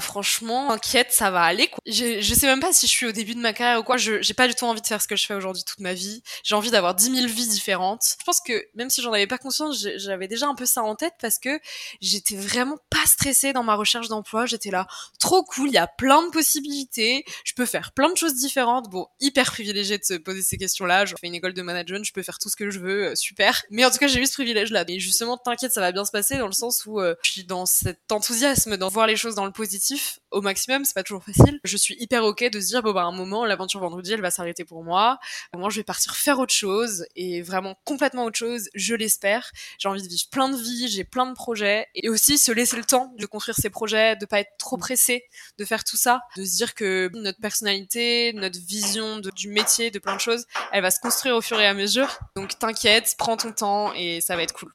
Franchement, 0.01 0.71
inquiète, 0.71 1.13
ça 1.13 1.31
va 1.31 1.43
aller. 1.43 1.69
Quoi. 1.69 1.79
Je, 1.85 2.19
je 2.19 2.33
sais 2.33 2.47
même 2.47 2.59
pas 2.59 2.73
si 2.73 2.85
je 2.85 2.91
suis 2.91 3.05
au 3.05 3.13
début 3.13 3.33
de 3.33 3.39
ma 3.39 3.53
carrière 3.53 3.79
ou 3.79 3.83
quoi. 3.83 3.95
Je 3.95 4.21
j'ai 4.21 4.33
pas 4.33 4.45
du 4.49 4.53
tout 4.53 4.65
envie 4.65 4.81
de 4.81 4.87
faire 4.87 5.01
ce 5.01 5.07
que 5.07 5.15
je 5.15 5.25
fais 5.25 5.33
aujourd'hui 5.33 5.63
toute 5.63 5.79
ma 5.79 5.93
vie. 5.93 6.21
J'ai 6.43 6.53
envie 6.53 6.69
d'avoir 6.69 6.95
10 6.95 7.15
000 7.15 7.27
vies 7.27 7.47
différentes. 7.47 8.03
Je 8.19 8.25
pense 8.25 8.41
que 8.45 8.65
même 8.73 8.89
si 8.89 9.01
j'en 9.01 9.13
avais 9.13 9.25
pas 9.25 9.37
conscience, 9.37 9.87
j'avais 9.95 10.27
déjà 10.27 10.47
un 10.47 10.55
peu 10.55 10.65
ça 10.65 10.83
en 10.83 10.95
tête 10.95 11.13
parce 11.21 11.39
que 11.39 11.61
j'étais 12.01 12.35
vraiment 12.35 12.75
pas 12.89 13.05
stressée 13.05 13.53
dans 13.53 13.63
ma 13.63 13.75
recherche 13.75 14.09
d'emploi. 14.09 14.45
J'étais 14.45 14.69
là, 14.69 14.85
trop 15.17 15.45
cool, 15.45 15.69
il 15.69 15.75
y 15.75 15.77
a 15.77 15.87
plein 15.87 16.23
de 16.23 16.29
possibilités. 16.29 17.23
Je 17.45 17.53
peux 17.53 17.65
faire 17.65 17.93
plein 17.93 18.11
de 18.11 18.17
choses 18.17 18.35
différentes. 18.35 18.89
Bon, 18.89 19.07
hyper 19.21 19.45
privilégié 19.45 19.97
de 19.97 20.03
se 20.03 20.15
poser 20.15 20.41
ces 20.41 20.57
questions-là. 20.57 21.05
Je 21.05 21.15
fais 21.21 21.27
une 21.27 21.35
école 21.35 21.53
de 21.53 21.61
management, 21.61 22.03
je 22.03 22.11
peux 22.11 22.23
faire 22.23 22.39
tout 22.39 22.49
ce 22.49 22.57
que 22.57 22.69
je 22.69 22.79
veux, 22.79 23.11
euh, 23.11 23.15
super. 23.15 23.63
Mais 23.69 23.85
en 23.85 23.91
tout 23.91 23.97
cas, 23.99 24.07
j'ai 24.07 24.19
eu 24.19 24.25
ce 24.25 24.33
privilège-là. 24.33 24.83
Mais 24.89 24.99
justement, 24.99 25.37
t'inquiète, 25.37 25.71
ça 25.71 25.79
va 25.79 25.93
bien 25.93 26.03
se 26.03 26.11
passer 26.11 26.37
dans 26.37 26.47
le 26.47 26.53
sens 26.53 26.85
où 26.85 26.99
euh, 26.99 27.15
je 27.23 27.31
suis 27.31 27.45
dans 27.45 27.65
cet 27.65 28.11
enthousiasme, 28.11 28.75
d'en 28.75 28.89
voir 28.89 29.07
les 29.07 29.15
choses 29.15 29.35
dans 29.35 29.45
le 29.45 29.53
positif 29.53 29.84
au 30.31 30.41
maximum, 30.41 30.85
c'est 30.85 30.93
pas 30.93 31.03
toujours 31.03 31.23
facile. 31.23 31.59
Je 31.63 31.77
suis 31.77 31.95
hyper 31.99 32.23
ok 32.23 32.49
de 32.49 32.59
se 32.59 32.67
dire 32.67 32.83
bon 32.83 32.93
bah 32.93 33.01
à 33.01 33.05
un 33.05 33.11
moment 33.11 33.45
l'aventure 33.45 33.79
vendredi 33.79 34.13
elle 34.13 34.21
va 34.21 34.31
s'arrêter 34.31 34.65
pour 34.65 34.83
moi. 34.83 35.19
Moi 35.53 35.69
je 35.69 35.77
vais 35.77 35.83
partir 35.83 36.15
faire 36.15 36.39
autre 36.39 36.53
chose 36.53 37.05
et 37.15 37.41
vraiment 37.41 37.75
complètement 37.85 38.25
autre 38.25 38.37
chose, 38.37 38.69
je 38.73 38.95
l'espère. 38.95 39.51
J'ai 39.79 39.89
envie 39.89 40.01
de 40.01 40.07
vivre 40.07 40.29
plein 40.31 40.49
de 40.49 40.57
vies, 40.57 40.87
j'ai 40.87 41.03
plein 41.03 41.25
de 41.25 41.33
projets 41.33 41.87
et 41.95 42.09
aussi 42.09 42.37
se 42.37 42.51
laisser 42.51 42.77
le 42.77 42.83
temps 42.83 43.13
de 43.17 43.25
construire 43.25 43.55
ses 43.55 43.69
projets, 43.69 44.15
de 44.15 44.25
pas 44.25 44.39
être 44.39 44.57
trop 44.57 44.77
pressé 44.77 45.25
de 45.57 45.65
faire 45.65 45.83
tout 45.83 45.97
ça, 45.97 46.21
de 46.37 46.43
se 46.43 46.55
dire 46.55 46.75
que 46.75 47.09
notre 47.13 47.39
personnalité, 47.39 48.33
notre 48.33 48.59
vision 48.59 49.19
du 49.19 49.49
métier, 49.49 49.91
de 49.91 49.99
plein 49.99 50.15
de 50.15 50.21
choses, 50.21 50.45
elle 50.71 50.81
va 50.81 50.91
se 50.91 50.99
construire 50.99 51.35
au 51.35 51.41
fur 51.41 51.59
et 51.59 51.67
à 51.67 51.73
mesure. 51.73 52.17
Donc 52.35 52.57
t'inquiète, 52.59 53.15
prends 53.17 53.37
ton 53.37 53.51
temps 53.51 53.93
et 53.93 54.21
ça 54.21 54.35
va 54.35 54.43
être 54.43 54.53
cool. 54.53 54.71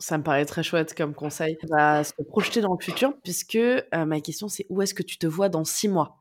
Ça 0.00 0.18
me 0.18 0.22
paraît 0.24 0.46
très 0.46 0.62
chouette 0.64 0.94
comme 0.96 1.14
conseil. 1.14 1.56
On 1.62 1.76
va 1.76 2.02
se 2.04 2.12
projeter 2.28 2.60
dans 2.60 2.72
le 2.72 2.82
futur, 2.82 3.14
puisque 3.22 3.56
euh, 3.56 3.80
ma 3.92 4.20
question 4.20 4.48
c'est 4.48 4.66
où 4.68 4.82
est-ce 4.82 4.94
que 4.94 5.02
tu 5.02 5.18
te 5.18 5.26
vois 5.28 5.48
dans 5.48 5.64
six 5.64 5.88
mois? 5.88 6.19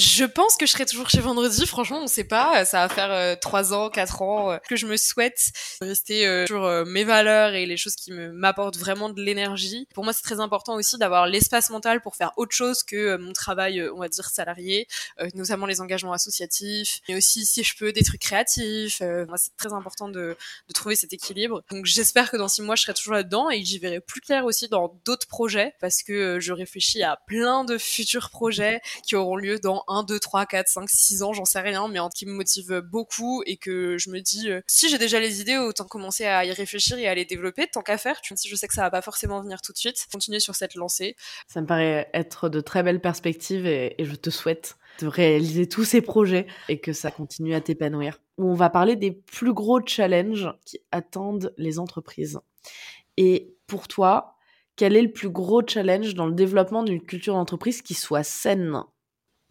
Je 0.00 0.24
pense 0.24 0.56
que 0.56 0.66
je 0.66 0.72
serai 0.72 0.86
toujours 0.86 1.08
chez 1.08 1.20
Vendredi. 1.20 1.64
Franchement, 1.66 2.00
on 2.02 2.08
sait 2.08 2.24
pas. 2.24 2.64
Ça 2.64 2.84
va 2.84 2.92
faire 2.92 3.12
euh, 3.12 3.36
trois 3.40 3.72
ans, 3.72 3.90
quatre 3.90 4.22
ans 4.22 4.50
euh, 4.50 4.58
que 4.68 4.74
je 4.74 4.86
me 4.86 4.96
souhaite 4.96 5.52
rester 5.80 6.26
euh, 6.26 6.46
sur 6.46 6.84
mes 6.84 7.04
valeurs 7.04 7.54
et 7.54 7.64
les 7.64 7.76
choses 7.76 7.94
qui 7.94 8.10
m'apportent 8.10 8.76
vraiment 8.76 9.08
de 9.08 9.22
l'énergie. 9.22 9.86
Pour 9.94 10.02
moi, 10.02 10.12
c'est 10.12 10.22
très 10.22 10.40
important 10.40 10.74
aussi 10.74 10.98
d'avoir 10.98 11.28
l'espace 11.28 11.70
mental 11.70 12.00
pour 12.00 12.16
faire 12.16 12.32
autre 12.36 12.54
chose 12.54 12.82
que 12.82 13.16
mon 13.16 13.32
travail, 13.32 13.88
on 13.94 14.00
va 14.00 14.08
dire 14.08 14.28
salarié, 14.28 14.88
notamment 15.34 15.66
les 15.66 15.80
engagements 15.80 16.12
associatifs, 16.12 17.00
mais 17.08 17.16
aussi 17.16 17.46
si 17.46 17.62
je 17.62 17.76
peux 17.76 17.92
des 17.92 18.02
trucs 18.02 18.20
créatifs. 18.20 19.00
moi, 19.00 19.36
c'est 19.36 19.56
très 19.56 19.72
important 19.72 20.08
de, 20.08 20.36
de 20.68 20.72
trouver 20.72 20.96
cet 20.96 21.12
équilibre. 21.12 21.62
Donc, 21.70 21.86
j'espère 21.86 22.30
que 22.30 22.36
dans 22.36 22.48
six 22.48 22.62
mois, 22.62 22.74
je 22.74 22.82
serai 22.82 22.94
toujours 22.94 23.14
là-dedans 23.14 23.48
et 23.50 23.64
j'y 23.64 23.78
verrai 23.78 24.00
plus 24.00 24.20
clair 24.20 24.44
aussi 24.44 24.68
dans 24.68 25.00
d'autres 25.04 25.28
projets 25.28 25.74
parce 25.80 26.02
que 26.02 26.40
je 26.40 26.52
réfléchis 26.52 27.02
à 27.02 27.18
plein 27.26 27.64
de 27.64 27.78
futurs 27.78 28.30
projets 28.30 28.80
qui 29.06 29.14
auront 29.14 29.36
lieu 29.36 29.58
dans 29.58 29.83
1, 29.88 30.04
2, 30.04 30.18
3, 30.18 30.46
4, 30.46 30.68
5, 30.68 30.88
6 30.88 31.22
ans, 31.22 31.32
j'en 31.32 31.44
sais 31.44 31.60
rien, 31.60 31.88
mais 31.88 31.98
qui 32.14 32.26
me 32.26 32.32
motive 32.32 32.80
beaucoup 32.80 33.42
et 33.46 33.56
que 33.56 33.96
je 33.98 34.10
me 34.10 34.20
dis, 34.20 34.50
euh, 34.50 34.60
si 34.66 34.88
j'ai 34.88 34.98
déjà 34.98 35.20
les 35.20 35.40
idées, 35.40 35.56
autant 35.56 35.84
commencer 35.84 36.24
à 36.24 36.44
y 36.44 36.52
réfléchir 36.52 36.98
et 36.98 37.06
à 37.06 37.14
les 37.14 37.24
développer, 37.24 37.66
tant 37.66 37.82
qu'à 37.82 37.98
faire. 37.98 38.20
Si 38.36 38.48
je 38.48 38.56
sais 38.56 38.68
que 38.68 38.74
ça 38.74 38.82
va 38.82 38.90
pas 38.90 39.02
forcément 39.02 39.42
venir 39.42 39.60
tout 39.60 39.72
de 39.72 39.78
suite, 39.78 39.96
continuer 40.12 40.40
sur 40.40 40.54
cette 40.54 40.74
lancée. 40.74 41.16
Ça 41.48 41.60
me 41.60 41.66
paraît 41.66 42.08
être 42.14 42.48
de 42.48 42.60
très 42.60 42.82
belles 42.82 43.00
perspectives 43.00 43.66
et, 43.66 43.96
je 43.98 44.14
te 44.14 44.30
souhaite 44.30 44.76
de 45.00 45.06
réaliser 45.06 45.68
tous 45.68 45.84
ces 45.84 46.00
projets 46.00 46.46
et 46.68 46.78
que 46.78 46.92
ça 46.92 47.10
continue 47.10 47.54
à 47.54 47.60
t'épanouir. 47.60 48.20
On 48.38 48.54
va 48.54 48.70
parler 48.70 48.96
des 48.96 49.10
plus 49.10 49.52
gros 49.52 49.80
challenges 49.84 50.52
qui 50.64 50.80
attendent 50.92 51.52
les 51.56 51.78
entreprises. 51.78 52.38
Et 53.16 53.54
pour 53.66 53.88
toi, 53.88 54.36
quel 54.76 54.96
est 54.96 55.02
le 55.02 55.12
plus 55.12 55.30
gros 55.30 55.62
challenge 55.66 56.14
dans 56.14 56.26
le 56.26 56.32
développement 56.32 56.82
d'une 56.82 57.02
culture 57.02 57.34
d'entreprise 57.34 57.82
qui 57.82 57.94
soit 57.94 58.24
saine? 58.24 58.82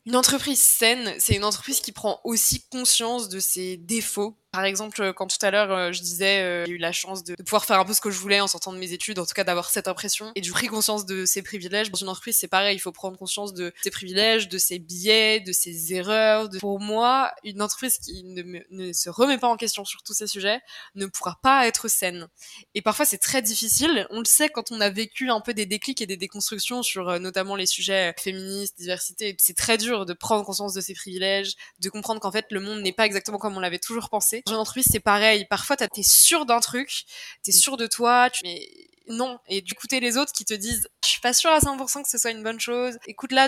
Une 0.06 0.16
entreprise 0.16 0.62
saine, 0.62 1.14
c'est 1.20 1.36
une 1.36 1.46
entreprise 1.46 1.80
qui 1.80 1.92
prend 1.92 2.20
aussi 2.24 2.68
conscience 2.70 3.30
de 3.30 3.40
ses 3.40 3.78
défauts 3.78 4.38
Par 4.54 4.66
exemple, 4.66 5.14
quand 5.14 5.26
tout 5.26 5.44
à 5.44 5.50
l'heure 5.50 5.92
je 5.92 6.00
disais, 6.02 6.64
j'ai 6.68 6.74
eu 6.74 6.78
la 6.78 6.92
chance 6.92 7.24
de, 7.24 7.34
pouvoir 7.44 7.66
faire 7.66 7.80
un 7.80 7.86
peu 7.86 7.94
ce 7.94 8.02
que 8.02 8.12
je 8.12 8.20
voulais 8.20 8.40
en 8.40 8.48
sortant 8.48 8.72
de 8.72 8.78
mes 8.78 8.94
études, 8.94 9.18
en 9.18 9.26
tout 9.26 9.34
cas 9.34 9.44
d'avoir 9.44 9.72
cette 9.72 9.88
impression 9.88 10.32
et 10.36 10.42
du 10.42 10.52
pris 10.52 10.68
conscience 10.68 11.08
de 11.08 11.26
ses 11.26 11.42
privilèges. 11.42 11.90
Dans 11.90 11.98
une 11.98 12.08
entreprise, 12.08 12.38
c'est 12.40 12.48
pareil, 12.48 12.76
il 12.78 12.80
faut 12.80 12.92
prendre 12.92 13.18
conscience 13.18 13.56
de 13.56 13.74
ses 13.82 13.90
privilèges, 13.90 14.50
de 14.50 14.60
ses 14.60 14.78
biais, 14.78 15.40
de 15.40 15.52
ses 15.52 15.96
erreurs. 15.96 16.50
Pour 16.60 16.80
moi, 16.80 17.32
une 17.44 17.64
entreprise 17.64 17.98
qui 17.98 18.24
ne, 18.24 18.44
ne 18.70 18.94
se 18.94 19.10
remet 19.10 19.40
pas 19.40 19.48
en 19.48 19.58
question 19.58 19.86
sur 19.86 20.04
tous 20.04 20.14
ces 20.14 20.28
sujets 20.28 20.62
ne 20.94 21.08
pourra 21.08 21.40
pas 21.42 21.66
être 21.66 21.88
saine. 21.88 22.28
Et 22.76 22.84
parfois, 22.84 23.06
c'est 23.06 23.18
très 23.18 23.42
difficile. 23.42 24.06
On 24.12 24.20
le 24.20 24.26
sait 24.26 24.50
quand 24.50 24.72
on 24.72 24.80
a 24.82 24.92
vécu 24.92 25.32
un 25.32 25.42
peu 25.42 25.56
des 25.56 25.66
déclics 25.66 26.02
et 26.04 26.06
des 26.06 26.18
déconstructions 26.18 26.84
sur 26.84 27.20
notamment 27.20 27.56
les 27.56 27.66
sujets 27.66 28.14
féministes, 28.20 28.78
diversité. 28.78 29.36
C'est 29.40 29.58
très 29.58 29.80
dur 29.80 30.06
de 30.06 30.14
prendre 30.14 30.46
conscience 30.46 30.76
de 30.76 30.82
ses 30.82 30.94
privilèges, 30.94 31.56
de 31.80 31.90
comprendre 31.90 32.22
qu'en 32.22 32.32
fait, 32.32 32.46
le 32.52 32.60
monde 32.60 32.82
n'est 32.82 32.94
pas 32.94 33.08
exactement 33.08 33.40
comme 33.40 33.58
on 33.58 33.60
l'avait 33.60 33.80
toujours 33.80 34.10
pensé. 34.10 34.43
Dans 34.46 34.54
une 34.54 34.60
entreprise, 34.60 34.88
c'est 34.92 35.00
pareil. 35.00 35.46
Parfois, 35.50 35.78
t'es 35.78 35.88
sûr 36.04 36.46
d'un 36.46 36.60
truc, 36.60 37.06
t'es 37.44 37.52
sûr 37.52 37.78
de 37.78 37.88
toi, 37.88 38.30
tu... 38.30 38.42
mais 38.44 38.68
non. 39.08 39.40
Et 39.48 39.62
d'écouter 39.62 40.00
les 40.00 40.18
autres 40.18 40.32
qui 40.34 40.46
te 40.46 40.54
disent, 40.54 40.88
je 41.04 41.10
suis 41.10 41.22
pas 41.22 41.34
sûr 41.34 41.50
à 41.50 41.60
100% 41.60 42.04
que 42.04 42.10
ce 42.10 42.18
soit 42.18 42.32
une 42.32 42.44
bonne 42.44 42.60
chose. 42.60 42.98
Écoute 43.06 43.32
là, 43.32 43.48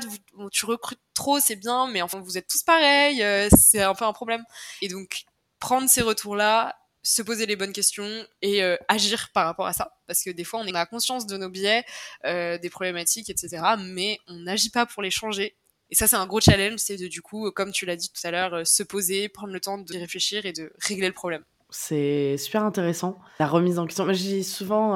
tu 0.52 0.66
recrutes 0.66 1.00
trop, 1.14 1.40
c'est 1.40 1.56
bien, 1.56 1.88
mais 1.88 2.02
enfin, 2.02 2.20
vous 2.20 2.38
êtes 2.38 2.48
tous 2.48 2.64
pareils, 2.64 3.24
euh, 3.24 3.50
c'est 3.58 3.82
un 3.82 3.94
peu 3.94 4.06
un 4.06 4.14
problème. 4.14 4.44
Et 4.82 4.88
donc, 4.88 5.24
prendre 5.60 5.90
ces 5.90 6.02
retours-là, 6.02 6.76
se 7.04 7.22
poser 7.22 7.46
les 7.46 7.56
bonnes 7.56 7.74
questions 7.74 8.26
et 8.42 8.64
euh, 8.64 8.76
agir 8.88 9.30
par 9.34 9.46
rapport 9.46 9.68
à 9.68 9.74
ça. 9.74 9.94
Parce 10.08 10.24
que 10.24 10.32
des 10.32 10.44
fois, 10.44 10.60
on 10.60 10.74
a 10.74 10.86
conscience 10.86 11.28
de 11.28 11.38
nos 11.38 11.50
biais, 11.50 11.86
euh, 12.26 12.58
des 12.58 12.70
problématiques, 12.70 13.30
etc. 13.30 13.62
Mais 13.80 14.20
on 14.28 14.36
n'agit 14.36 14.72
pas 14.72 14.86
pour 14.86 15.04
les 15.04 15.12
changer. 15.12 15.56
Et 15.92 15.96
ça, 15.96 16.08
c'est 16.08 16.16
un 16.16 16.26
gros 16.26 16.42
challenge, 16.42 16.80
c'est 16.80 16.98
de, 16.98 17.08
du 17.08 17.22
coup, 17.22 17.52
comme 17.52 17.72
tu 17.72 17.86
l'as 17.86 17.96
dit 17.96 18.10
tout 18.10 18.28
à 18.28 18.32
l'heure, 18.32 18.54
euh, 18.54 18.64
se 18.64 18.84
poser, 18.84 19.30
prendre 19.30 19.54
le 19.54 19.60
temps 19.60 19.78
de 19.78 19.94
réfléchir 19.98 20.46
et 20.46 20.54
de 20.54 20.72
régler 20.80 21.08
le 21.08 21.14
problème. 21.14 21.44
C'est 21.70 22.38
super 22.38 22.64
intéressant, 22.64 23.18
la 23.40 23.48
remise 23.48 23.80
en 23.80 23.86
question. 23.86 24.06
je 24.08 24.14
dis 24.14 24.44
souvent 24.44 24.96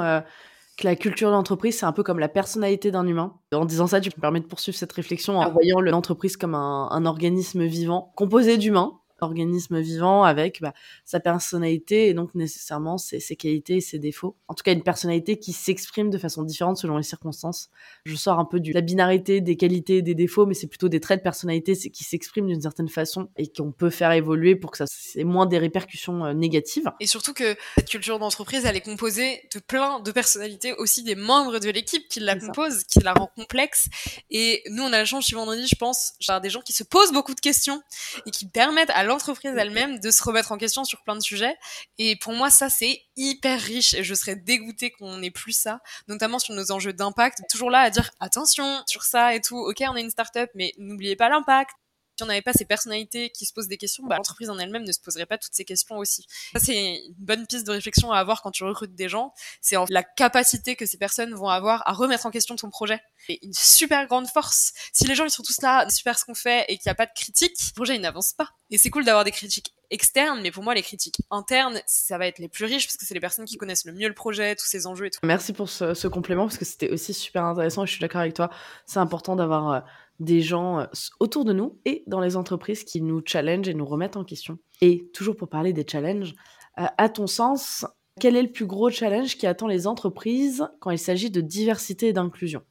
que 0.78 0.86
la 0.86 0.96
culture 0.96 1.30
d'entreprise, 1.30 1.78
c'est 1.80 1.86
un 1.86 1.92
peu 1.92 2.04
comme 2.04 2.20
la 2.20 2.30
personnalité 2.30 2.90
d'un 2.90 3.06
humain. 3.06 3.38
En 3.54 3.66
disant 3.66 3.88
ça, 3.88 4.00
tu 4.00 4.10
me 4.16 4.22
permets 4.22 4.40
de 4.40 4.46
poursuivre 4.46 4.78
cette 4.78 4.94
réflexion 4.94 5.40
en 5.40 5.52
voyant 5.52 5.82
l'entreprise 5.82 6.38
comme 6.38 6.56
un 6.56 7.06
organisme 7.06 7.66
vivant, 7.66 8.14
composé 8.16 8.58
d'humains, 8.58 9.00
organisme 9.24 9.80
vivant 9.80 10.24
avec 10.24 10.62
bah, 10.62 10.74
sa 11.06 11.20
personnalité 11.20 12.10
et 12.10 12.14
donc 12.14 12.36
nécessairement 12.36 12.98
ses, 12.98 13.20
ses, 13.20 13.36
qualités 13.36 13.78
et 13.78 13.82
ses 13.82 14.00
défauts. 14.00 14.36
En 14.48 14.54
tout 14.54 14.64
cas, 14.64 14.74
une 14.74 14.84
personnalité 14.84 15.38
qui 15.40 15.54
s'exprime 15.54 16.10
de 16.10 16.18
façon 16.18 16.44
différente 16.44 16.78
selon 16.78 16.98
les 16.98 17.04
circonstances. 17.04 17.70
Je 18.06 18.16
sors 18.16 18.40
un 18.40 18.46
peu 18.46 18.60
de 18.60 18.74
la 18.74 18.82
binarité 18.82 19.42
des 19.42 19.56
qualités 19.56 19.98
et 19.98 20.02
des 20.02 20.16
défauts, 20.16 20.46
mais 20.46 20.54
c'est 20.54 20.68
plutôt 20.68 20.90
des 20.90 21.00
traits 21.00 21.20
de 21.20 21.24
personnalité 21.24 21.76
qui 21.76 22.04
s'expriment 22.04 22.48
d'une 22.48 22.62
certaine 22.62 22.90
façon 22.90 23.30
et 23.38 23.48
qu'on 23.48 23.72
peut 23.72 23.90
faire 23.90 24.12
évoluer 24.12 24.56
pour 24.56 24.72
que 24.72 24.78
ça 24.78 24.86
ait 25.16 25.24
moins 25.24 25.46
des 25.46 25.58
répercussions 25.58 26.26
euh, 26.26 26.34
négatives. 26.34 26.92
Et 27.00 27.08
surtout 27.08 27.34
que 27.34 27.56
cette 27.78 27.90
culture 27.90 28.20
d'entreprise, 28.20 28.66
elle 28.66 28.76
est 28.76 28.82
composée 28.82 29.48
de 29.54 29.60
plein 29.60 30.00
de 30.00 30.12
personnalités, 30.12 30.74
aussi 30.74 31.04
des 31.04 31.16
membres 31.16 31.60
de 31.60 31.70
l'équipe 31.70 32.08
qui 32.10 32.20
la 32.20 32.36
composent, 32.36 32.84
qui 32.84 33.00
la 33.00 33.14
rend 33.14 33.32
complexe. 33.36 33.88
Et 34.30 34.64
nous, 34.70 34.84
on 34.84 34.88
a 34.88 34.98
la 34.98 35.06
chance 35.06 35.30
Vendredi, 35.34 35.68
je 35.68 35.76
pense, 35.76 36.14
genre 36.20 36.42
des 36.42 36.50
gens 36.50 36.62
qui 36.62 36.74
se 36.74 36.84
posent 36.84 37.12
beaucoup 37.12 37.34
de 37.34 37.40
questions 37.40 37.82
et 38.26 38.32
qui 38.32 38.48
permettent 38.48 38.90
à 38.92 39.04
l'entreprise 39.10 39.54
elle-même 39.58 40.00
de 40.00 40.12
se 40.12 40.24
remettre 40.24 40.52
en 40.52 40.58
question 40.58 40.86
sur 40.86 41.04
plein 41.04 41.16
de 41.16 41.22
sujets. 41.22 41.58
Et 41.98 42.16
pour 42.16 42.34
moi, 42.34 42.50
ça, 42.50 42.70
c'est 42.70 43.02
hyper 43.18 43.60
riche 43.60 43.94
et 43.94 44.04
je 44.04 44.14
serais 44.14 44.36
dégoûtée 44.36 44.92
qu'on 44.92 45.18
n'ait 45.18 45.32
plus 45.32 45.52
ça, 45.52 45.82
notamment 46.08 46.40
sur 46.40 46.54
nos 46.54 46.72
enjeux 46.72 46.94
d'impact. 46.94 47.42
Toujours 47.50 47.72
là 47.72 47.80
à 47.80 47.90
dire 47.90 48.12
attention 48.20 48.82
sur 48.86 49.04
ça 49.04 49.36
et 49.36 49.42
tout. 49.42 49.58
Ok, 49.58 49.84
on 49.88 49.96
est 49.98 50.02
une 50.02 50.12
start-up, 50.12 50.50
mais 50.56 50.74
n'oubliez 50.78 51.16
pas 51.16 51.28
l'impact 51.28 51.72
si 52.20 52.24
on 52.24 52.28
n'avait 52.28 52.42
pas 52.42 52.52
ces 52.52 52.66
personnalités 52.66 53.30
qui 53.30 53.46
se 53.46 53.54
posent 53.54 53.70
des 53.70 53.78
questions, 53.78 54.06
bah, 54.06 54.18
l'entreprise 54.18 54.50
en 54.50 54.60
elle-même 54.60 54.84
ne 54.84 54.92
se 54.92 55.00
poserait 55.00 55.26
pas 55.26 55.38
toutes 55.38 55.54
ces 55.54 55.64
questions 55.64 55.98
aussi. 55.98 56.28
Ça, 56.52 56.60
c'est 56.60 56.76
une 56.76 57.14
bonne 57.18 57.48
piste 57.48 57.66
de 57.66 57.72
réflexion 57.72 58.12
à 58.12 58.20
avoir 58.20 58.42
quand 58.42 58.52
tu 58.52 58.66
recrutes 58.66 58.94
des 58.94 59.08
gens. 59.08 59.34
C'est 59.62 59.78
la 59.90 60.04
capacité 60.04 60.76
que 60.76 60.86
ces 60.86 60.98
personnes 60.98 61.34
vont 61.34 61.48
avoir 61.48 61.82
à 61.88 61.94
remettre 61.94 62.26
en 62.26 62.32
question 62.32 62.58
ton 62.58 62.70
projet. 62.70 63.00
Et 63.30 63.40
une 63.46 63.54
super 63.54 64.06
grande 64.08 64.28
force. 64.28 64.74
Si 64.92 65.06
les 65.06 65.16
gens, 65.16 65.24
ils 65.24 65.32
sont 65.32 65.44
tous 65.44 65.62
là, 65.62 65.90
super 65.90 66.20
ce 66.20 66.26
qu'on 66.26 66.36
fait 66.36 66.66
et 66.68 66.78
qu'il 66.78 66.88
n'y 66.88 66.92
a 66.92 66.96
pas 66.96 67.06
de 67.06 67.14
critique, 67.16 67.56
le 67.70 67.74
projet, 67.74 67.96
il 67.96 68.02
n'avance 68.02 68.34
pas. 68.34 68.50
Et 68.70 68.78
c'est 68.78 68.90
cool 68.90 69.06
d'avoir 69.06 69.24
des 69.24 69.32
critiques 69.32 69.74
externes, 69.92 70.42
mais 70.42 70.52
pour 70.52 70.64
moi, 70.64 70.74
les 70.76 70.84
critiques 70.84 71.22
internes, 71.32 71.82
ça 71.88 72.18
va 72.18 72.28
être 72.28 72.40
les 72.40 72.50
plus 72.50 72.66
riches 72.66 72.86
parce 72.86 72.98
que 72.98 73.06
c'est 73.06 73.14
les 73.14 73.20
personnes 73.20 73.46
qui 73.46 73.58
connaissent 73.58 73.86
le 73.86 73.94
mieux 73.94 74.08
le 74.08 74.14
projet, 74.14 74.56
tous 74.56 74.66
ces 74.66 74.88
enjeux 74.88 75.06
et 75.06 75.10
tout. 75.10 75.20
Merci 75.24 75.54
pour 75.54 75.70
ce, 75.70 75.94
ce 75.94 76.08
complément 76.08 76.46
parce 76.46 76.58
que 76.58 76.66
c'était 76.66 76.90
aussi 76.90 77.14
super 77.14 77.46
intéressant 77.46 77.84
et 77.84 77.88
je 77.88 77.94
suis 77.94 78.02
d'accord 78.02 78.22
avec 78.22 78.34
toi. 78.34 78.50
C'est 78.86 79.00
important 79.00 79.36
d'avoir 79.36 79.72
euh, 79.72 79.80
des 80.20 80.42
gens 80.42 80.80
euh, 80.80 80.86
autour 81.20 81.46
de 81.46 81.54
nous 81.54 81.80
et 81.86 82.04
dans 82.08 82.20
les 82.20 82.36
entreprises 82.36 82.84
qui 82.84 83.02
nous 83.02 83.22
challengent 83.26 83.68
et 83.68 83.74
nous 83.74 83.86
remettent 83.86 84.18
en 84.18 84.24
question. 84.24 84.60
Et 84.82 85.10
toujours 85.14 85.36
pour 85.36 85.50
parler 85.50 85.74
des 85.74 85.86
challenges, 85.90 86.34
euh, 86.80 86.86
à 86.98 87.10
ton 87.10 87.28
sens, 87.28 87.86
quel 88.20 88.36
est 88.36 88.44
le 88.44 88.52
plus 88.52 88.66
gros 88.66 88.90
challenge 88.90 89.38
qui 89.38 89.48
attend 89.48 89.68
les 89.68 89.88
entreprises 89.88 90.68
quand 90.80 90.92
il 90.92 91.00
s'agit 91.00 91.32
de 91.32 91.42
diversité 91.42 92.08
et 92.08 92.14
d'inclusion? 92.14 92.64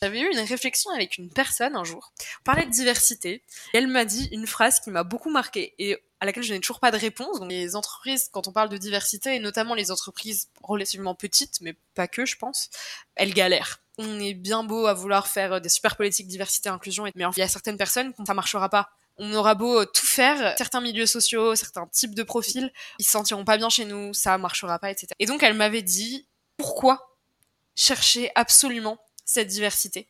J'avais 0.00 0.20
eu 0.20 0.30
une 0.30 0.40
réflexion 0.40 0.90
avec 0.90 1.16
une 1.16 1.30
personne 1.30 1.74
un 1.74 1.84
jour. 1.84 2.12
On 2.40 2.44
parlait 2.44 2.66
de 2.66 2.70
diversité. 2.70 3.42
Et 3.72 3.78
elle 3.78 3.86
m'a 3.86 4.04
dit 4.04 4.28
une 4.30 4.46
phrase 4.46 4.80
qui 4.80 4.90
m'a 4.90 5.04
beaucoup 5.04 5.30
marquée 5.30 5.74
et 5.78 5.96
à 6.20 6.26
laquelle 6.26 6.42
je 6.42 6.52
n'ai 6.52 6.60
toujours 6.60 6.80
pas 6.80 6.90
de 6.90 6.98
réponse. 6.98 7.40
Les 7.48 7.76
entreprises, 7.76 8.28
quand 8.30 8.46
on 8.46 8.52
parle 8.52 8.68
de 8.68 8.76
diversité, 8.76 9.36
et 9.36 9.38
notamment 9.38 9.74
les 9.74 9.90
entreprises 9.90 10.48
relativement 10.62 11.14
petites, 11.14 11.60
mais 11.62 11.76
pas 11.94 12.08
que, 12.08 12.26
je 12.26 12.36
pense, 12.36 12.68
elles 13.14 13.32
galèrent 13.32 13.80
on 13.98 14.20
est 14.20 14.34
bien 14.34 14.62
beau 14.64 14.86
à 14.86 14.94
vouloir 14.94 15.26
faire 15.26 15.54
euh, 15.54 15.60
des 15.60 15.68
super 15.68 15.96
politiques 15.96 16.26
diversité 16.26 16.68
inclusion 16.68 17.04
mais 17.04 17.12
il 17.14 17.38
y 17.38 17.42
a 17.42 17.48
certaines 17.48 17.76
personnes 17.76 18.12
ça 18.26 18.34
marchera 18.34 18.68
pas. 18.68 18.90
On 19.18 19.32
aura 19.32 19.54
beau 19.54 19.80
euh, 19.80 19.86
tout 19.86 20.04
faire 20.04 20.54
certains 20.58 20.80
milieux 20.80 21.06
sociaux 21.06 21.54
certains 21.54 21.86
types 21.86 22.14
de 22.14 22.22
profils 22.22 22.72
ils 22.98 23.04
se 23.04 23.10
sentiront 23.12 23.44
pas 23.44 23.56
bien 23.56 23.70
chez 23.70 23.84
nous 23.84 24.12
ça 24.12 24.36
marchera 24.38 24.78
pas 24.78 24.90
etc 24.90 25.08
et 25.18 25.26
donc 25.26 25.42
elle 25.42 25.54
m'avait 25.54 25.82
dit 25.82 26.26
pourquoi 26.56 27.16
chercher 27.74 28.30
absolument 28.34 28.98
cette 29.24 29.48
diversité? 29.48 30.08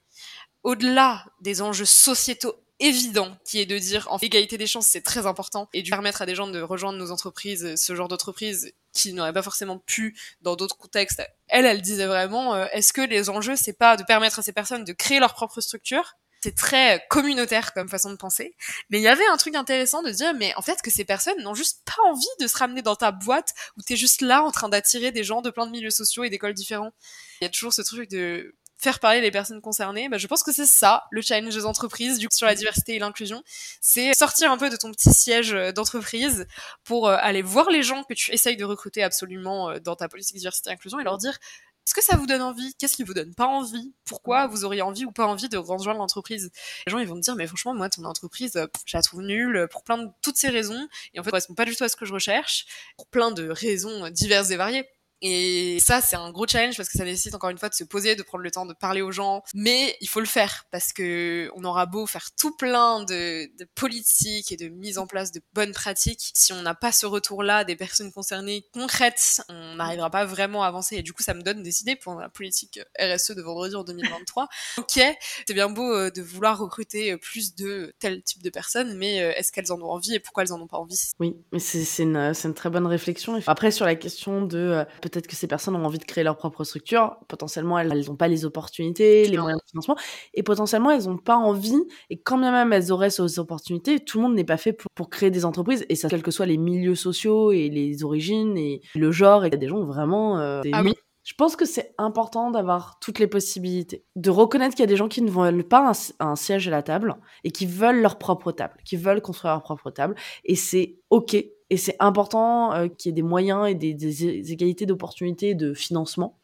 Au-delà 0.63 1.25
des 1.41 1.63
enjeux 1.63 1.85
sociétaux 1.85 2.55
évident 2.81 3.37
qui 3.45 3.61
est 3.61 3.67
de 3.67 3.79
dire 3.79 4.07
en 4.11 4.19
égalité 4.19 4.59
des 4.59 4.67
chances 4.67 4.87
c'est 4.87 5.03
très 5.03 5.27
important 5.27 5.69
et 5.73 5.83
de 5.83 5.89
permettre 5.89 6.23
à 6.23 6.27
des 6.27 6.35
gens 6.35 6.47
de 6.47 6.61
rejoindre 6.61 6.99
nos 6.99 7.11
entreprises 7.11 7.75
ce 7.77 7.95
genre 7.95 8.09
d'entreprise 8.09 8.75
qui 8.93 9.13
n'auraient 9.13 9.33
pas 9.33 9.43
forcément 9.43 9.79
pu 9.79 10.17
dans 10.43 10.57
d'autres 10.57 10.77
contextes 10.77 11.23
elle 11.49 11.65
elle 11.65 11.83
disait 11.83 12.07
vraiment 12.07 12.55
euh, 12.55 12.67
est-ce 12.73 12.93
que 12.93 13.01
les 13.01 13.31
enjeux 13.31 13.57
c'est 13.57 13.73
pas 13.73 13.97
de 13.97 14.03
permettre 14.03 14.39
à 14.39 14.43
ces 14.43 14.53
personnes 14.53 14.85
de 14.85 14.93
créer 14.93 15.21
leur 15.21 15.35
propre 15.35 15.61
structure? 15.61 16.17
C'est 16.43 16.55
très 16.55 17.05
communautaire 17.09 17.73
comme 17.73 17.89
façon 17.89 18.11
de 18.11 18.17
penser. 18.17 18.55
Mais 18.91 18.99
il 18.99 19.03
y 19.03 19.09
avait 19.09 19.27
un 19.27 19.37
truc 19.37 19.57
intéressant 19.57 20.03
de 20.03 20.11
dire, 20.11 20.35
mais 20.35 20.55
en 20.55 20.63
fait, 20.63 20.81
que 20.83 20.91
ces 20.91 21.05
personnes 21.05 21.43
n'ont 21.43 21.55
juste 21.55 21.83
pas 21.85 22.09
envie 22.09 22.25
de 22.41 22.47
se 22.47 22.57
ramener 22.57 22.83
dans 22.83 22.95
ta 22.95 23.11
boîte 23.11 23.53
où 23.77 23.83
t'es 23.83 23.97
juste 23.97 24.21
là 24.21 24.45
en 24.45 24.51
train 24.51 24.69
d'attirer 24.69 25.11
des 25.13 25.25
gens 25.25 25.43
de 25.43 25.51
plein 25.51 25.67
de 25.67 25.73
milieux 25.73 25.91
sociaux 25.91 26.25
et 26.25 26.31
d'écoles 26.31 26.55
différents. 26.55 26.93
Il 27.41 27.45
y 27.45 27.47
a 27.47 27.51
toujours 27.51 27.73
ce 27.73 27.83
truc 27.83 28.11
de, 28.11 28.55
faire 28.79 29.01
parler 29.01 29.21
les 29.21 29.31
personnes 29.31 29.61
concernées, 29.61 30.09
bah, 30.09 30.19
je 30.19 30.27
pense 30.27 30.43
que 30.43 30.53
c'est 30.53 30.67
ça 30.67 31.05
le 31.11 31.23
challenge 31.23 31.55
des 31.55 31.65
entreprises 31.65 32.19
du 32.19 32.29
sur 32.31 32.47
la 32.47 32.55
diversité 32.55 32.97
et 32.97 32.99
l'inclusion, 32.99 33.43
c'est 33.81 34.13
sortir 34.15 34.51
un 34.51 34.59
peu 34.59 34.69
de 34.69 34.77
ton 34.77 34.91
petit 34.93 35.13
siège 35.13 35.55
euh, 35.55 35.73
d'entreprise 35.73 36.47
pour 36.85 37.09
euh, 37.09 37.17
aller 37.21 37.43
voir 37.43 37.71
les 37.71 37.83
gens 37.83 38.05
que 38.05 38.15
tu 38.15 38.33
essayes 38.33 38.57
de 38.57 38.65
recruter 38.65 39.03
absolument 39.03 39.71
euh, 39.71 39.79
dans 39.79 39.97
ta 39.97 40.09
politique 40.09 40.37
diversité 40.37 40.71
et 40.71 40.73
inclusion 40.75 41.01
et 41.01 41.05
leur 41.05 41.19
dire 41.19 41.39
est-ce 41.87 41.95
que 41.95 42.03
ça 42.03 42.17
vous 42.17 42.27
donne 42.27 42.43
envie? 42.43 42.75
Qu'est-ce 42.81 42.97
qui 42.97 43.05
vous 43.05 43.15
donne 43.15 43.33
pas 43.33 43.47
envie? 43.47 43.95
Pourquoi 44.05 44.49
vous 44.49 44.65
auriez 44.65 44.83
envie 44.83 45.05
ou 45.05 45.13
pas 45.13 45.25
envie 45.25 45.49
de 45.49 45.57
rejoindre 45.57 46.01
l'entreprise? 46.01 46.51
Les 46.85 46.91
gens 46.91 46.99
ils 46.99 47.07
vont 47.07 47.15
me 47.15 47.21
dire 47.21 47.37
mais 47.37 47.47
franchement 47.47 47.75
moi 47.75 47.89
ton 47.89 48.05
entreprise 48.05 48.61
je 48.87 48.97
la 48.97 49.03
trouve 49.03 49.23
nulle 49.23 49.69
pour 49.71 49.85
plein 49.85 49.99
de 49.99 50.09
toutes 50.21 50.37
ces 50.37 50.49
raisons 50.49 50.89
et 51.15 51.21
en 51.21 51.23
fait 51.23 51.29
ça 51.29 51.31
correspond 51.31 51.55
pas 51.55 51.65
du 51.65 51.77
tout 51.77 51.85
à 51.85 51.89
ce 51.89 51.95
que 51.95 52.05
je 52.05 52.13
recherche 52.13 52.67
pour 52.97 53.07
plein 53.07 53.31
de 53.31 53.49
raisons 53.49 54.11
diverses 54.11 54.51
et 54.51 54.57
variées. 54.57 54.85
Et 55.23 55.79
ça, 55.81 56.01
c'est 56.01 56.17
un 56.17 56.31
gros 56.31 56.47
challenge 56.47 56.77
parce 56.77 56.89
que 56.89 56.99
ça 56.99 57.05
nécessite 57.05 57.35
encore 57.35 57.51
une 57.51 57.59
fois 57.59 57.69
de 57.69 57.75
se 57.75 57.85
poser, 57.85 58.17
de 58.17 58.23
prendre 58.23 58.45
le 58.45 58.51
temps 58.51 58.67
de 58.67 58.75
parler 58.75 59.03
aux 59.03 59.13
gens. 59.13 59.43
Mais 59.55 59.97
il 60.01 60.09
faut 60.09 60.21
le 60.21 60.27
faire 60.27 60.65
parce 60.71 60.93
que 60.93 61.51
on 61.55 61.65
aura 61.65 61.87
beau 61.87 62.07
faire 62.07 62.29
tout 62.39 62.55
plein 62.57 63.03
de, 63.05 63.47
de 63.59 63.69
politiques 63.75 64.53
et 64.53 64.57
de 64.57 64.69
mise 64.69 64.99
en 64.99 65.07
place 65.07 65.33
de 65.33 65.41
bonnes 65.55 65.73
pratiques. 65.73 66.31
Si 66.35 66.53
on 66.53 66.63
n'a 66.63 66.75
pas 66.75 66.93
ce 66.93 67.07
retour-là 67.07 67.65
des 67.65 67.77
personnes 67.77 68.13
concernées 68.13 68.67
concrètes, 68.73 69.43
on 69.49 69.77
n'arrivera 69.77 70.11
pas 70.11 70.25
vraiment 70.25 70.63
à 70.63 70.69
avancer. 70.69 70.97
Et 70.97 71.03
du 71.03 71.13
coup, 71.13 71.23
ça 71.23 71.35
me 71.35 71.43
donne 71.43 71.63
des 71.63 71.81
idées 71.81 71.97
pour 71.97 72.15
la 72.15 72.29
politique 72.29 72.81
RSE 72.99 73.33
de 73.33 73.43
vendredi 73.43 73.75
en 73.75 73.85
2023. 73.85 74.49
ok, 74.79 75.01
c'est 75.47 75.55
bien 75.55 75.69
beau 75.69 75.93
euh, 75.93 76.11
de 76.11 76.23
vouloir 76.23 76.59
recruter 76.59 77.13
euh, 77.13 77.17
plus 77.17 77.55
de 77.55 77.95
tel 77.99 78.23
type 78.23 78.43
de 78.43 78.51
personnes, 78.51 78.97
mais 78.97 79.23
euh, 79.23 79.33
est-ce 79.37 79.53
qu'elles 79.53 79.73
en 79.73 79.81
ont 79.81 79.91
envie 79.91 80.15
et 80.15 80.21
pourquoi 80.21 80.43
elles 80.43 80.53
en 80.53 80.61
ont 80.61 80.67
pas 80.67 80.79
envie? 80.79 81.01
Oui, 81.21 81.37
mais 81.53 81.59
c'est 81.59 82.03
une, 82.03 82.17
une, 82.17 82.55
très 82.55 82.71
bonne 82.71 82.87
réflexion. 82.87 83.41
Après, 83.47 83.71
sur 83.71 83.87
la 83.87 83.95
question 83.95 84.43
de 84.43 84.85
peut-être 85.09 85.27
que 85.27 85.37
ces 85.37 85.47
personnes 85.47 85.77
ont 85.77 85.85
envie 85.85 85.99
de 85.99 86.05
créer 86.05 86.25
leur 86.25 86.37
propre 86.37 86.65
structure. 86.65 87.17
Potentiellement, 87.29 87.79
elles 87.79 88.07
n'ont 88.07 88.17
pas 88.17 88.29
les 88.29 88.45
opportunités, 88.45 89.27
les 89.27 89.39
moyens 89.39 89.61
de 89.61 89.69
financement. 89.69 89.97
Et 90.35 90.43
potentiellement, 90.43 90.91
elles 90.91 91.05
n'ont 91.05 91.19
pas 91.19 91.37
envie. 91.37 91.81
Et 92.11 92.19
quand 92.19 92.39
bien 92.39 92.53
même 92.53 92.73
elles 92.73 92.93
auraient 92.93 93.11
ces 93.11 93.39
opportunités, 93.39 94.01
tout 94.01 94.19
le 94.19 94.25
monde 94.25 94.35
n'est 94.35 94.45
pas 94.45 94.57
fait 94.57 94.73
pour, 94.73 95.11
créer 95.11 95.31
des 95.31 95.45
entreprises. 95.45 95.87
Et 95.89 95.95
ça, 95.95 96.09
quels 96.09 96.23
que 96.23 96.31
soient 96.31 96.47
les 96.47 96.57
milieux 96.57 96.95
sociaux 96.95 97.53
et 97.53 97.69
les 97.69 98.03
origines 98.03 98.57
et 98.57 98.81
le 98.95 99.13
genre. 99.13 99.45
Et 99.45 99.49
il 99.49 99.53
y 99.53 99.57
a 99.57 99.59
des 99.59 99.69
gens 99.69 99.85
vraiment. 99.85 100.39
Euh, 100.39 100.63
ah 100.73 100.83
oui. 100.83 100.95
Je 101.23 101.35
pense 101.35 101.57
que 101.57 101.65
c'est 101.65 101.93
important 101.99 102.53
d'avoir 102.53 103.01
toutes 103.01 103.19
les 103.19 103.27
possibilités. 103.27 104.05
De 104.15 104.31
reconnaître 104.31 104.77
qu'il 104.77 104.85
y 104.85 104.85
a 104.85 104.87
des 104.87 104.97
gens 104.97 105.09
qui 105.09 105.23
ne 105.23 105.31
veulent 105.31 105.65
pas 105.65 105.93
un, 106.21 106.37
siège 106.37 106.69
à 106.69 106.71
la 106.71 106.85
table 106.85 107.17
et 107.43 107.51
qui 107.51 107.67
veulent 107.67 108.01
leur 108.01 108.17
propre 108.17 108.53
table, 108.53 108.75
qui 108.85 108.97
veulent 108.97 109.21
construire 109.21 109.55
leur 109.55 109.63
propre 109.63 109.91
table. 109.91 110.15
Et 110.45 110.55
c'est 110.55 111.01
OK 111.11 111.37
Et 111.71 111.77
c'est 111.77 111.97
important 111.99 112.73
euh, 112.73 112.89
qu'il 112.89 113.09
y 113.09 113.11
ait 113.11 113.15
des 113.15 113.23
moyens 113.23 113.69
et 113.69 113.75
des, 113.75 114.53
égalités 114.53 114.87
d'opportunités 114.87 115.55
de 115.55 115.75
financement. 115.75 116.39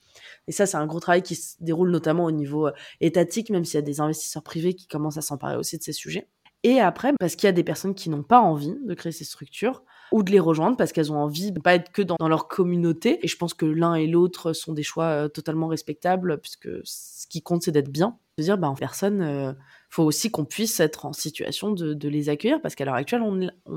Et 0.49 0.52
ça, 0.52 0.67
c'est 0.67 0.76
un 0.76 0.87
gros 0.87 1.00
travail 1.00 1.23
qui 1.23 1.37
se 1.37 1.55
déroule 1.61 1.91
notamment 1.91 2.25
au 2.25 2.33
niveau 2.33 2.67
euh, 2.67 2.73
étatique, 3.00 3.50
même 3.50 3.64
s'il 3.64 3.76
y 3.76 3.79
a 3.79 3.83
des 3.83 4.00
investisseurs 4.00 4.43
privés 4.43 4.75
qui 4.75 4.87
commencent 4.87 5.19
à 5.19 5.23
s'emparer 5.23 5.57
aussi 5.57 5.79
de 5.79 5.83
ces 5.83 5.93
sujets. 5.93 6.29
Et 6.64 6.81
après, 6.81 7.12
parce 7.19 7.37
qu'il 7.37 7.47
y 7.47 7.49
a 7.49 7.52
des 7.52 7.64
personnes 7.64 7.95
qui 7.95 8.09
n'ont 8.09 8.23
pas 8.23 8.41
envie 8.41 8.75
de 8.85 8.95
créer 8.95 9.12
ces 9.12 9.25
structures 9.25 9.83
ou 10.12 10.23
de 10.23 10.31
les 10.31 10.38
rejoindre 10.38 10.76
parce 10.76 10.93
qu'elles 10.93 11.11
ont 11.11 11.17
envie 11.17 11.50
de 11.50 11.59
pas 11.59 11.75
être 11.75 11.91
que 11.91 12.02
dans, 12.02 12.17
leur 12.29 12.47
communauté. 12.47 13.19
Et 13.23 13.29
je 13.29 13.37
pense 13.37 13.55
que 13.55 13.67
l'un 13.67 13.95
et 13.95 14.07
l'autre 14.07 14.52
sont 14.52 14.73
des 14.73 14.83
choix 14.83 15.07
euh, 15.07 15.29
totalement 15.29 15.67
respectables 15.67 16.38
puisque 16.38 16.69
ce 16.85 17.26
qui 17.26 17.43
compte, 17.43 17.62
c'est 17.62 17.73
d'être 17.73 17.91
bien. 17.91 18.19
De 18.38 18.45
dire, 18.45 18.59
bah, 18.59 18.69
en 18.69 18.75
personne, 18.75 19.23
euh, 19.23 19.52
faut 19.91 20.05
aussi 20.05 20.31
qu'on 20.31 20.45
puisse 20.45 20.79
être 20.81 21.05
en 21.05 21.12
situation 21.12 21.73
de, 21.73 22.09
les 22.09 22.29
accueillir 22.29 22.61
parce 22.61 22.75
qu'à 22.75 22.85
l'heure 22.85 22.95
actuelle, 22.95 23.23
on 23.23 23.33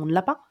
ne 0.06 0.12
l'a 0.12 0.22
pas. 0.22 0.44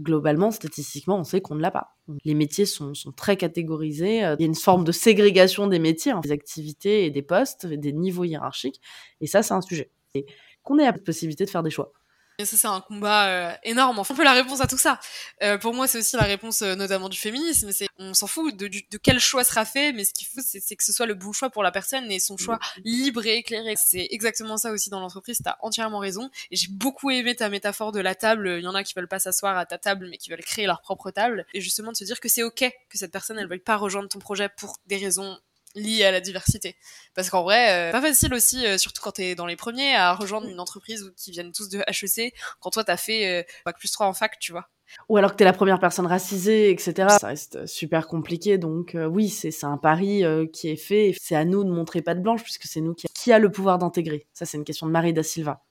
Globalement, 0.00 0.50
statistiquement, 0.50 1.18
on 1.18 1.24
sait 1.24 1.40
qu'on 1.40 1.54
ne 1.54 1.60
l'a 1.60 1.70
pas. 1.70 1.96
Les 2.24 2.34
métiers 2.34 2.64
sont, 2.64 2.92
très 3.16 3.36
catégorisés. 3.36 4.24
Euh, 4.24 4.36
il 4.38 4.42
y 4.42 4.44
a 4.44 4.46
une 4.46 4.54
forme 4.54 4.84
de 4.84 4.92
ségrégation 4.92 5.66
des 5.66 5.78
métiers, 5.78 6.12
hein, 6.12 6.20
des 6.20 6.32
activités 6.32 7.04
et 7.04 7.10
des 7.10 7.22
postes, 7.22 7.66
des 7.66 7.92
niveaux 7.92 8.24
hiérarchiques. 8.24 8.80
Et 9.20 9.26
ça, 9.26 9.42
c'est 9.42 9.54
un 9.54 9.60
sujet. 9.60 9.90
Et 10.14 10.26
qu'on 10.62 10.78
ait 10.78 10.84
la 10.84 10.92
possibilité 10.92 11.44
de 11.44 11.50
faire 11.50 11.62
des 11.62 11.70
choix. 11.70 11.92
Et 12.40 12.46
ça, 12.46 12.56
c'est 12.56 12.66
un 12.66 12.80
combat 12.80 13.26
euh, 13.28 13.52
énorme. 13.64 13.98
Enfin, 13.98 14.14
un 14.14 14.16
peu 14.16 14.24
la 14.24 14.32
réponse 14.32 14.62
à 14.62 14.66
tout 14.66 14.78
ça. 14.78 14.98
Euh, 15.42 15.58
pour 15.58 15.74
moi, 15.74 15.86
c'est 15.86 15.98
aussi 15.98 16.16
la 16.16 16.22
réponse 16.22 16.62
euh, 16.62 16.74
notamment 16.74 17.10
du 17.10 17.18
féminisme. 17.18 17.70
C'est, 17.70 17.86
on 17.98 18.14
s'en 18.14 18.26
fout 18.26 18.56
de, 18.56 18.66
de, 18.66 18.98
quel 18.98 19.20
choix 19.20 19.44
sera 19.44 19.66
fait, 19.66 19.92
mais 19.92 20.04
ce 20.04 20.14
qu'il 20.14 20.26
faut, 20.26 20.40
c'est, 20.42 20.74
que 20.74 20.82
ce 20.82 20.92
soit 20.92 21.04
le 21.04 21.12
bon 21.12 21.32
choix 21.32 21.50
pour 21.50 21.62
la 21.62 21.70
personne 21.70 22.10
et 22.10 22.18
son 22.18 22.38
choix 22.38 22.58
libre 22.82 23.26
et 23.26 23.36
éclairé. 23.36 23.74
C'est 23.76 24.08
exactement 24.10 24.56
ça 24.56 24.72
aussi 24.72 24.88
dans 24.88 25.00
l'entreprise. 25.00 25.38
T'as 25.44 25.56
entièrement 25.60 25.98
raison. 25.98 26.30
Et 26.50 26.56
j'ai 26.56 26.68
beaucoup 26.68 27.10
aimé 27.10 27.36
ta 27.36 27.50
métaphore 27.50 27.92
de 27.92 28.00
la 28.00 28.14
table. 28.14 28.56
Il 28.58 28.64
y 28.64 28.68
en 28.68 28.74
a 28.74 28.82
qui 28.82 28.94
veulent 28.94 29.08
pas 29.08 29.18
s'asseoir 29.18 29.58
à 29.58 29.66
ta 29.66 29.76
table, 29.76 30.08
mais 30.10 30.16
qui 30.16 30.30
veulent 30.30 30.40
créer 30.40 30.66
leur 30.66 30.80
propre 30.80 31.10
table. 31.10 31.44
Et 31.52 31.60
justement 31.60 31.92
de 31.92 31.96
se 31.96 32.04
dire 32.04 32.20
que 32.20 32.28
c'est 32.30 32.42
ok 32.42 32.70
que 32.88 32.98
cette 32.98 33.12
personne, 33.12 33.38
elle 33.38 33.48
veuille 33.48 33.58
pas 33.58 33.76
rejoindre 33.76 34.08
ton 34.08 34.18
projet 34.18 34.48
pour 34.48 34.78
des 34.86 34.96
raisons 34.96 35.38
lié 35.74 36.04
à 36.04 36.10
la 36.10 36.20
diversité. 36.20 36.76
Parce 37.14 37.30
qu'en 37.30 37.42
vrai, 37.42 37.88
euh, 37.88 37.92
pas 37.92 38.00
facile 38.00 38.34
aussi, 38.34 38.66
euh, 38.66 38.78
surtout 38.78 39.02
quand 39.02 39.12
t'es 39.12 39.34
dans 39.34 39.46
les 39.46 39.56
premiers, 39.56 39.94
à 39.94 40.14
rejoindre 40.14 40.48
une 40.48 40.60
entreprise 40.60 41.12
qui 41.16 41.30
viennent 41.30 41.52
tous 41.52 41.68
de 41.68 41.78
HEC, 41.86 42.34
quand 42.60 42.70
toi 42.70 42.84
t'as 42.84 42.96
fait 42.96 43.40
euh, 43.40 43.42
bac 43.64 43.78
plus 43.78 43.90
3 43.90 44.06
en 44.06 44.12
fac, 44.12 44.38
tu 44.38 44.52
vois. 44.52 44.68
Ou 45.08 45.16
alors 45.16 45.32
que 45.32 45.36
t'es 45.36 45.44
la 45.44 45.52
première 45.52 45.78
personne 45.78 46.06
racisée, 46.06 46.70
etc. 46.70 47.08
Ça 47.20 47.28
reste 47.28 47.66
super 47.66 48.08
compliqué, 48.08 48.58
donc 48.58 48.96
euh, 48.96 49.06
oui, 49.06 49.28
c'est 49.28 49.64
un 49.64 49.76
pari 49.76 50.24
qui 50.52 50.68
est 50.68 50.76
fait. 50.76 51.14
C'est 51.20 51.36
à 51.36 51.44
nous 51.44 51.62
de 51.62 51.70
montrer 51.70 52.02
pas 52.02 52.14
de 52.14 52.20
blanche, 52.20 52.42
puisque 52.42 52.64
c'est 52.64 52.80
nous 52.80 52.94
qui... 52.94 53.06
qui 53.14 53.32
a 53.32 53.38
le 53.38 53.52
pouvoir 53.52 53.78
d'intégrer. 53.78 54.26
Ça, 54.32 54.46
c'est 54.46 54.56
une 54.56 54.64
question 54.64 54.86
de 54.86 54.92
Marie 54.92 55.12
da 55.12 55.22
Silva. 55.22 55.62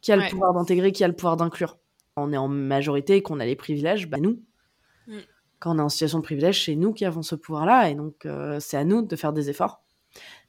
Qui 0.00 0.12
a 0.12 0.16
le 0.16 0.28
pouvoir 0.28 0.52
d'intégrer, 0.52 0.92
qui 0.92 1.02
a 1.02 1.08
le 1.08 1.16
pouvoir 1.16 1.36
d'inclure 1.36 1.78
On 2.16 2.32
est 2.32 2.36
en 2.36 2.46
majorité 2.46 3.16
et 3.16 3.22
qu'on 3.22 3.40
a 3.40 3.46
les 3.46 3.56
privilèges, 3.56 4.06
bah 4.06 4.18
nous. 4.20 4.40
Mm 5.08 5.18
quand 5.64 5.74
on 5.74 5.78
est 5.78 5.82
en 5.82 5.88
situation 5.88 6.18
de 6.18 6.24
privilège, 6.24 6.62
c'est 6.66 6.74
nous 6.74 6.92
qui 6.92 7.06
avons 7.06 7.22
ce 7.22 7.34
pouvoir-là, 7.34 7.88
et 7.88 7.94
donc 7.94 8.26
euh, 8.26 8.60
c'est 8.60 8.76
à 8.76 8.84
nous 8.84 9.00
de 9.00 9.16
faire 9.16 9.32
des 9.32 9.48
efforts. 9.48 9.82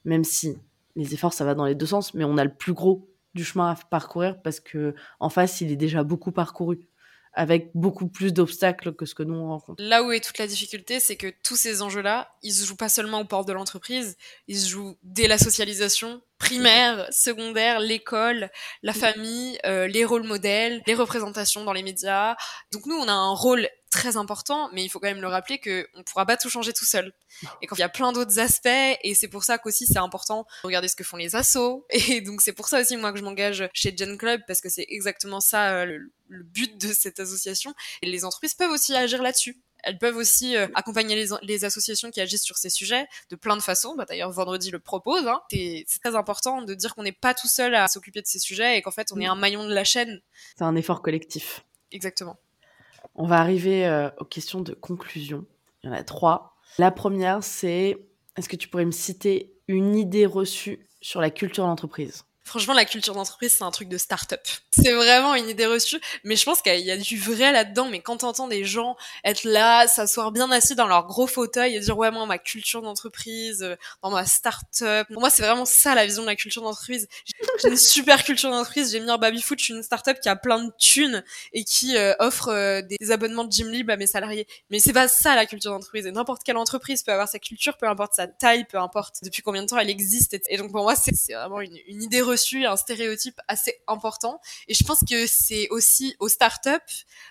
Même 0.03 0.25
si 0.25 0.57
les 0.97 1.13
efforts, 1.13 1.31
ça 1.31 1.45
va 1.45 1.55
dans 1.55 1.63
les 1.63 1.73
deux 1.73 1.85
sens, 1.85 2.13
mais 2.13 2.25
on 2.25 2.37
a 2.37 2.43
le 2.43 2.53
plus 2.53 2.73
gros 2.73 3.09
du 3.33 3.45
chemin 3.45 3.71
à 3.71 3.75
parcourir 3.75 4.41
parce 4.41 4.59
que 4.59 4.93
en 5.21 5.29
face, 5.29 5.61
il 5.61 5.71
est 5.71 5.77
déjà 5.77 6.03
beaucoup 6.03 6.33
parcouru 6.33 6.89
avec 7.31 7.71
beaucoup 7.75 8.07
plus 8.07 8.33
d'obstacles 8.33 8.93
que 8.93 9.05
ce 9.05 9.13
que 9.13 9.23
nous 9.23 9.35
on 9.35 9.49
rencontre. 9.49 9.83
Là 9.83 10.03
où 10.03 10.11
est 10.11 10.21
toute 10.21 10.37
la 10.37 10.47
difficulté, 10.47 10.99
c'est 10.99 11.17
que 11.17 11.33
tous 11.43 11.57
ces 11.57 11.81
enjeux-là, 11.81 12.29
ils 12.43 12.53
se 12.53 12.65
jouent 12.65 12.77
pas 12.77 12.89
seulement 12.89 13.19
aux 13.19 13.25
portes 13.25 13.47
de 13.47 13.53
l'entreprise, 13.53 14.17
ils 14.47 14.57
se 14.57 14.69
jouent 14.69 14.97
dès 15.03 15.27
la 15.27 15.37
socialisation 15.37 16.21
primaire, 16.37 17.07
secondaire, 17.11 17.79
l'école, 17.79 18.49
la 18.83 18.93
famille, 18.93 19.57
euh, 19.65 19.87
les 19.87 20.05
rôles 20.05 20.23
modèles, 20.23 20.81
les 20.87 20.93
représentations 20.93 21.63
dans 21.63 21.73
les 21.73 21.83
médias. 21.83 22.35
Donc 22.71 22.85
nous, 22.85 22.95
on 22.95 23.07
a 23.07 23.13
un 23.13 23.33
rôle 23.33 23.67
très 23.95 24.17
important, 24.17 24.69
mais 24.73 24.83
il 24.83 24.89
faut 24.89 24.99
quand 24.99 25.07
même 25.07 25.21
le 25.21 25.27
rappeler 25.27 25.57
que 25.57 25.87
on 25.95 26.03
pourra 26.03 26.25
pas 26.25 26.35
tout 26.35 26.49
changer 26.49 26.73
tout 26.73 26.85
seul. 26.85 27.13
Et 27.61 27.67
qu'il 27.67 27.79
y 27.79 27.83
a 27.83 27.89
plein 27.89 28.11
d'autres 28.11 28.39
aspects, 28.39 28.67
et 28.67 29.15
c'est 29.15 29.29
pour 29.29 29.43
ça 29.45 29.57
qu'aussi 29.57 29.85
c'est 29.87 29.99
important 29.99 30.45
de 30.63 30.67
regarder 30.67 30.89
ce 30.89 30.95
que 30.95 31.05
font 31.05 31.17
les 31.17 31.35
assos. 31.35 31.85
Et 32.09 32.21
donc 32.21 32.41
c'est 32.41 32.53
pour 32.53 32.67
ça 32.67 32.81
aussi 32.81 32.97
moi 32.97 33.11
que 33.13 33.19
je 33.19 33.23
m'engage 33.23 33.67
chez 33.73 33.95
Gen 33.95 34.17
Club 34.17 34.41
parce 34.47 34.61
que 34.61 34.69
c'est 34.69 34.85
exactement 34.89 35.39
ça 35.39 35.71
euh, 35.71 35.85
le, 35.85 36.11
le, 36.27 36.43
but 36.43 36.77
de 36.79 36.93
cette 36.93 37.19
association. 37.19 37.73
Et 38.01 38.07
les 38.07 38.25
entreprises 38.25 38.53
peuvent 38.53 38.71
aussi 38.71 38.93
agir 38.95 39.21
là-dessus. 39.21 39.61
Elles 39.83 39.97
peuvent 39.97 40.17
aussi 40.17 40.57
euh, 40.57 40.67
accompagner 40.73 41.15
les, 41.15 41.27
les, 41.43 41.63
associations 41.63 42.09
qui 42.09 42.19
agissent 42.19 42.43
sur 42.43 42.57
ces 42.57 42.69
sujets 42.71 43.05
de 43.29 43.35
plein 43.35 43.55
de 43.55 43.61
façons. 43.61 43.95
Bah, 43.95 44.05
D'ailleurs, 44.05 44.31
vendredi 44.31 44.71
le 44.71 44.79
propose. 44.79 45.27
Hein. 45.27 45.41
C'est 45.51 45.85
très 46.03 46.15
important 46.15 46.63
de 46.63 46.73
dire 46.73 46.95
qu'on 46.95 47.03
n'est 47.03 47.11
pas 47.11 47.33
tout 47.33 47.47
seul 47.47 47.75
à 47.75 47.87
s'occuper 47.87 48.21
de 48.21 48.27
ces 48.27 48.39
sujets 48.39 48.77
et 48.77 48.81
qu'en 48.81 48.91
fait, 48.91 49.11
on 49.11 49.21
est 49.21 49.27
un 49.27 49.35
maillon 49.35 49.67
de 49.67 49.73
la 49.73 49.83
chaîne. 49.83 50.21
C'est 50.57 50.63
un 50.63 50.75
effort 50.75 51.01
collectif. 51.01 51.63
Exactement. 51.91 52.37
On 53.15 53.25
va 53.25 53.39
arriver 53.39 53.87
euh, 53.87 54.09
aux 54.19 54.25
questions 54.25 54.61
de 54.61 54.73
conclusion. 54.73 55.45
Il 55.83 55.87
y 55.87 55.89
en 55.89 55.93
a 55.93 56.03
trois. 56.03 56.57
La 56.77 56.91
première, 56.91 57.43
c'est 57.43 57.97
est-ce 58.37 58.49
que 58.49 58.55
tu 58.57 58.67
pourrais 58.67 58.85
me 58.85 58.91
citer 58.91 59.53
une 59.67 59.95
idée 59.95 60.25
reçue 60.25 60.87
sur 61.01 61.21
la 61.21 61.29
culture 61.29 61.65
d'entreprise 61.65 62.25
Franchement, 62.47 62.75
la 62.75 62.85
culture 62.85 63.15
d'entreprise, 63.15 63.55
c'est 63.57 63.63
un 63.63 63.71
truc 63.71 63.89
de 63.89 63.97
start-up. 63.97 64.39
C'est 64.71 64.91
vraiment 64.91 65.33
une 65.33 65.49
idée 65.49 65.65
reçue, 65.65 65.99
mais 66.23 66.35
je 66.35 66.45
pense 66.45 66.61
qu'il 66.61 66.79
y 66.79 66.91
a 66.91 66.97
du 66.97 67.17
vrai 67.19 67.51
là-dedans. 67.51 67.89
Mais 67.89 68.01
quand 68.01 68.17
t'entends 68.17 68.47
des 68.47 68.63
gens 68.65 68.95
être 69.23 69.45
là, 69.45 69.87
s'asseoir 69.87 70.31
bien 70.31 70.51
assis 70.51 70.75
dans 70.75 70.85
leur 70.85 71.07
gros 71.07 71.25
fauteuil 71.25 71.75
et 71.75 71.79
dire 71.79 71.97
ouais 71.97 72.11
moi 72.11 72.27
ma 72.27 72.37
culture 72.37 72.83
d'entreprise, 72.83 73.63
euh, 73.63 73.75
dans 74.03 74.11
ma 74.11 74.27
start-up, 74.27 75.07
pour 75.11 75.21
moi 75.21 75.31
c'est 75.31 75.41
vraiment 75.41 75.65
ça 75.65 75.95
la 75.95 76.05
vision 76.05 76.21
de 76.21 76.27
la 76.27 76.35
culture 76.35 76.61
d'entreprise. 76.61 77.07
J'ai 77.63 77.69
une 77.69 77.77
super 77.77 78.23
culture 78.23 78.51
d'entreprise. 78.51 78.91
J'ai 78.91 78.99
mis 78.99 79.09
en 79.09 79.17
baby 79.17 79.41
foot, 79.41 79.57
je 79.57 79.65
suis 79.65 79.73
une 79.73 79.81
start-up 79.81 80.19
qui 80.21 80.29
a 80.29 80.35
plein 80.35 80.63
de 80.63 80.71
thunes 80.77 81.23
et 81.51 81.63
qui 81.63 81.97
euh, 81.97 82.13
offre 82.19 82.49
euh, 82.49 82.83
des 82.83 83.11
abonnements 83.11 83.45
de 83.45 83.51
gym 83.51 83.71
libre 83.71 83.91
à 83.91 83.97
mes 83.97 84.05
salariés. 84.07 84.45
Mais 84.69 84.77
c'est 84.77 84.93
pas 84.93 85.07
ça 85.07 85.33
la 85.35 85.47
culture 85.47 85.71
d'entreprise. 85.71 86.05
Et 86.05 86.11
n'importe 86.11 86.43
quelle 86.43 86.57
entreprise 86.57 87.01
peut 87.01 87.11
avoir 87.11 87.27
sa 87.27 87.39
culture, 87.39 87.75
peu 87.77 87.87
importe 87.87 88.13
sa 88.13 88.27
taille, 88.27 88.65
peu 88.65 88.77
importe 88.77 89.15
depuis 89.23 89.41
combien 89.41 89.63
de 89.63 89.67
temps 89.67 89.79
elle 89.79 89.89
existe. 89.89 90.37
Et 90.47 90.57
donc 90.57 90.71
pour 90.71 90.83
moi 90.83 90.95
c'est 90.95 91.33
vraiment 91.33 91.61
une, 91.61 91.77
une 91.87 92.03
idée 92.03 92.21
reçue 92.21 92.34
un 92.65 92.77
stéréotype 92.77 93.39
assez 93.47 93.75
important. 93.87 94.39
Et 94.67 94.73
je 94.73 94.83
pense 94.83 94.99
que 95.09 95.27
c'est 95.27 95.67
aussi 95.69 96.15
aux 96.19 96.29
startups, 96.29 96.69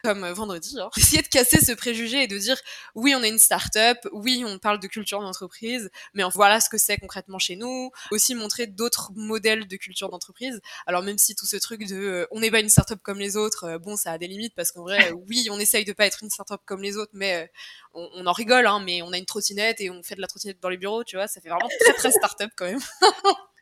comme 0.03 0.27
vendredi, 0.31 0.79
hein, 0.81 0.91
essayer 0.97 1.23
de 1.23 1.29
casser 1.29 1.65
ce 1.65 1.73
préjugé 1.73 2.23
et 2.23 2.27
de 2.27 2.39
dire 2.39 2.57
oui, 2.95 3.15
on 3.15 3.23
est 3.23 3.29
une 3.29 3.39
startup, 3.39 3.99
oui, 4.13 4.45
on 4.47 4.59
parle 4.59 4.81
de 4.81 4.87
culture 4.87 5.21
d'entreprise, 5.21 5.91
mais 6.15 6.23
voilà 6.33 6.61
ce 6.61 6.69
que 6.69 6.79
c'est 6.79 6.97
concrètement 6.99 7.39
chez 7.39 7.57
nous. 7.57 7.91
Aussi 8.11 8.35
montrer 8.35 8.67
d'autres 8.67 9.11
modèles 9.15 9.67
de 9.67 9.77
culture 9.77 10.11
d'entreprise. 10.11 10.61
Alors 10.87 11.03
même 11.03 11.19
si 11.19 11.35
tout 11.35 11.47
ce 11.47 11.57
truc 11.57 11.87
de 11.87 11.95
euh, 11.97 12.27
on 12.31 12.41
n'est 12.41 12.51
pas 12.51 12.61
une 12.61 12.69
startup 12.69 13.01
comme 13.03 13.19
les 13.19 13.37
autres, 13.37 13.65
euh, 13.65 13.79
bon, 13.79 13.97
ça 13.97 14.13
a 14.13 14.19
des 14.19 14.27
limites 14.27 14.55
parce 14.55 14.73
qu'en 14.73 14.83
vrai, 14.83 15.13
oui, 15.29 15.49
on 15.51 15.59
essaye 15.59 15.85
de 15.85 15.93
pas 15.93 16.07
être 16.07 16.23
une 16.23 16.31
startup 16.31 16.61
comme 16.65 16.83
les 16.83 16.97
autres, 16.97 17.13
mais 17.15 17.45
euh, 17.45 17.47
on, 17.95 18.27
en 18.27 18.33
rigole, 18.33 18.67
hein, 18.67 18.81
mais 18.85 19.03
on 19.03 19.13
a 19.13 19.19
une 19.19 19.27
trottinette 19.27 19.81
et 19.81 19.91
on 19.91 20.03
fait 20.03 20.15
de 20.15 20.21
la 20.21 20.27
trottinette 20.27 20.61
dans 20.61 20.69
les 20.69 20.77
bureaux, 20.77 21.05
tu 21.05 21.17
vois, 21.17 21.29
ça 21.29 21.41
fait 21.41 21.49
vraiment 21.49 21.69
très 21.81 21.95
très 21.95 22.11
startup 22.13 22.51
quand 22.57 22.67
même. 22.67 22.81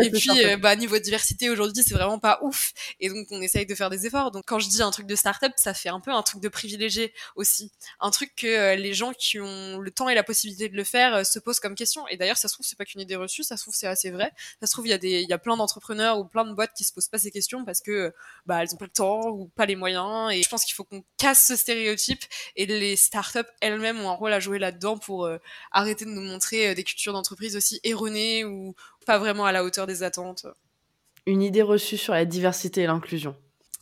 et 0.00 0.10
puis, 0.10 0.44
euh, 0.44 0.56
bah, 0.56 0.76
niveau 0.76 0.98
diversité 0.98 1.50
aujourd'hui, 1.50 1.82
c'est 1.82 1.94
vraiment 1.94 2.18
pas 2.18 2.38
ouf. 2.42 2.72
Et 3.00 3.08
donc, 3.08 3.26
on 3.30 3.40
essaye 3.40 3.66
de 3.66 3.74
faire 3.74 3.90
des 3.90 4.06
efforts. 4.06 4.30
Donc, 4.30 4.44
quand 4.46 4.58
je 4.58 4.68
dis 4.68 4.82
un 4.82 4.90
truc 4.90 5.06
de 5.06 5.16
start-up, 5.16 5.52
ça 5.56 5.74
fait 5.74 5.88
un 5.88 6.00
peu 6.00 6.10
un 6.12 6.22
truc 6.22 6.40
de 6.40 6.48
privilégié 6.48 7.12
aussi. 7.36 7.72
Un 8.00 8.10
truc 8.10 8.34
que 8.36 8.46
euh, 8.46 8.76
les 8.76 8.94
gens 8.94 9.12
qui 9.12 9.40
ont 9.40 9.78
le 9.78 9.90
temps 9.90 10.08
et 10.08 10.14
la 10.14 10.22
possibilité 10.22 10.68
de 10.68 10.76
le 10.76 10.84
faire 10.84 11.14
euh, 11.14 11.24
se 11.24 11.38
posent 11.38 11.60
comme 11.60 11.74
question. 11.74 12.06
Et 12.08 12.16
d'ailleurs, 12.16 12.36
ça 12.36 12.48
se 12.48 12.54
trouve, 12.54 12.66
c'est 12.66 12.78
pas 12.78 12.84
qu'une 12.84 13.00
idée 13.00 13.16
reçue, 13.16 13.42
ça 13.42 13.56
se 13.56 13.62
trouve, 13.62 13.74
c'est 13.74 13.86
assez 13.86 14.10
vrai. 14.10 14.32
Ça 14.60 14.66
se 14.66 14.72
trouve, 14.72 14.86
il 14.86 14.90
y 14.90 14.94
a 14.94 14.98
des, 14.98 15.20
il 15.22 15.28
y 15.28 15.32
a 15.32 15.38
plein 15.38 15.56
d'entrepreneurs 15.56 16.18
ou 16.18 16.24
plein 16.24 16.44
de 16.44 16.52
boîtes 16.52 16.72
qui 16.76 16.84
se 16.84 16.92
posent 16.92 17.08
pas 17.08 17.18
ces 17.18 17.30
questions 17.30 17.64
parce 17.64 17.80
que, 17.80 18.12
bah, 18.46 18.62
elles 18.62 18.74
ont 18.74 18.78
pas 18.78 18.86
le 18.86 18.90
temps 18.90 19.28
ou 19.28 19.48
pas 19.48 19.66
les 19.66 19.76
moyens. 19.76 20.32
Et 20.32 20.42
je 20.42 20.48
pense 20.48 20.64
qu'il 20.64 20.74
faut 20.74 20.84
qu'on 20.84 21.04
casse 21.16 21.46
ce 21.46 21.56
stéréotype 21.56 22.22
et 22.56 22.66
les 22.66 22.96
start-up 22.96 23.48
elles-mêmes 23.60 24.00
ont 24.00 24.10
un 24.10 24.14
rôle 24.14 24.32
à 24.32 24.40
jouer 24.40 24.58
là-dedans 24.58 24.98
pour 24.98 25.28
arrêter 25.72 26.04
de 26.04 26.10
nous 26.10 26.22
montrer 26.22 26.74
des 26.74 26.84
cultures 26.84 27.12
d'entreprise 27.12 27.56
aussi 27.56 27.80
erronées 27.82 28.44
ou, 28.44 28.74
pas 29.08 29.18
vraiment 29.18 29.46
à 29.46 29.52
la 29.52 29.64
hauteur 29.64 29.86
des 29.86 30.02
attentes. 30.02 30.46
Une 31.24 31.40
idée 31.40 31.62
reçue 31.62 31.96
sur 31.96 32.12
la 32.12 32.26
diversité 32.26 32.82
et 32.82 32.86
l'inclusion. 32.86 33.34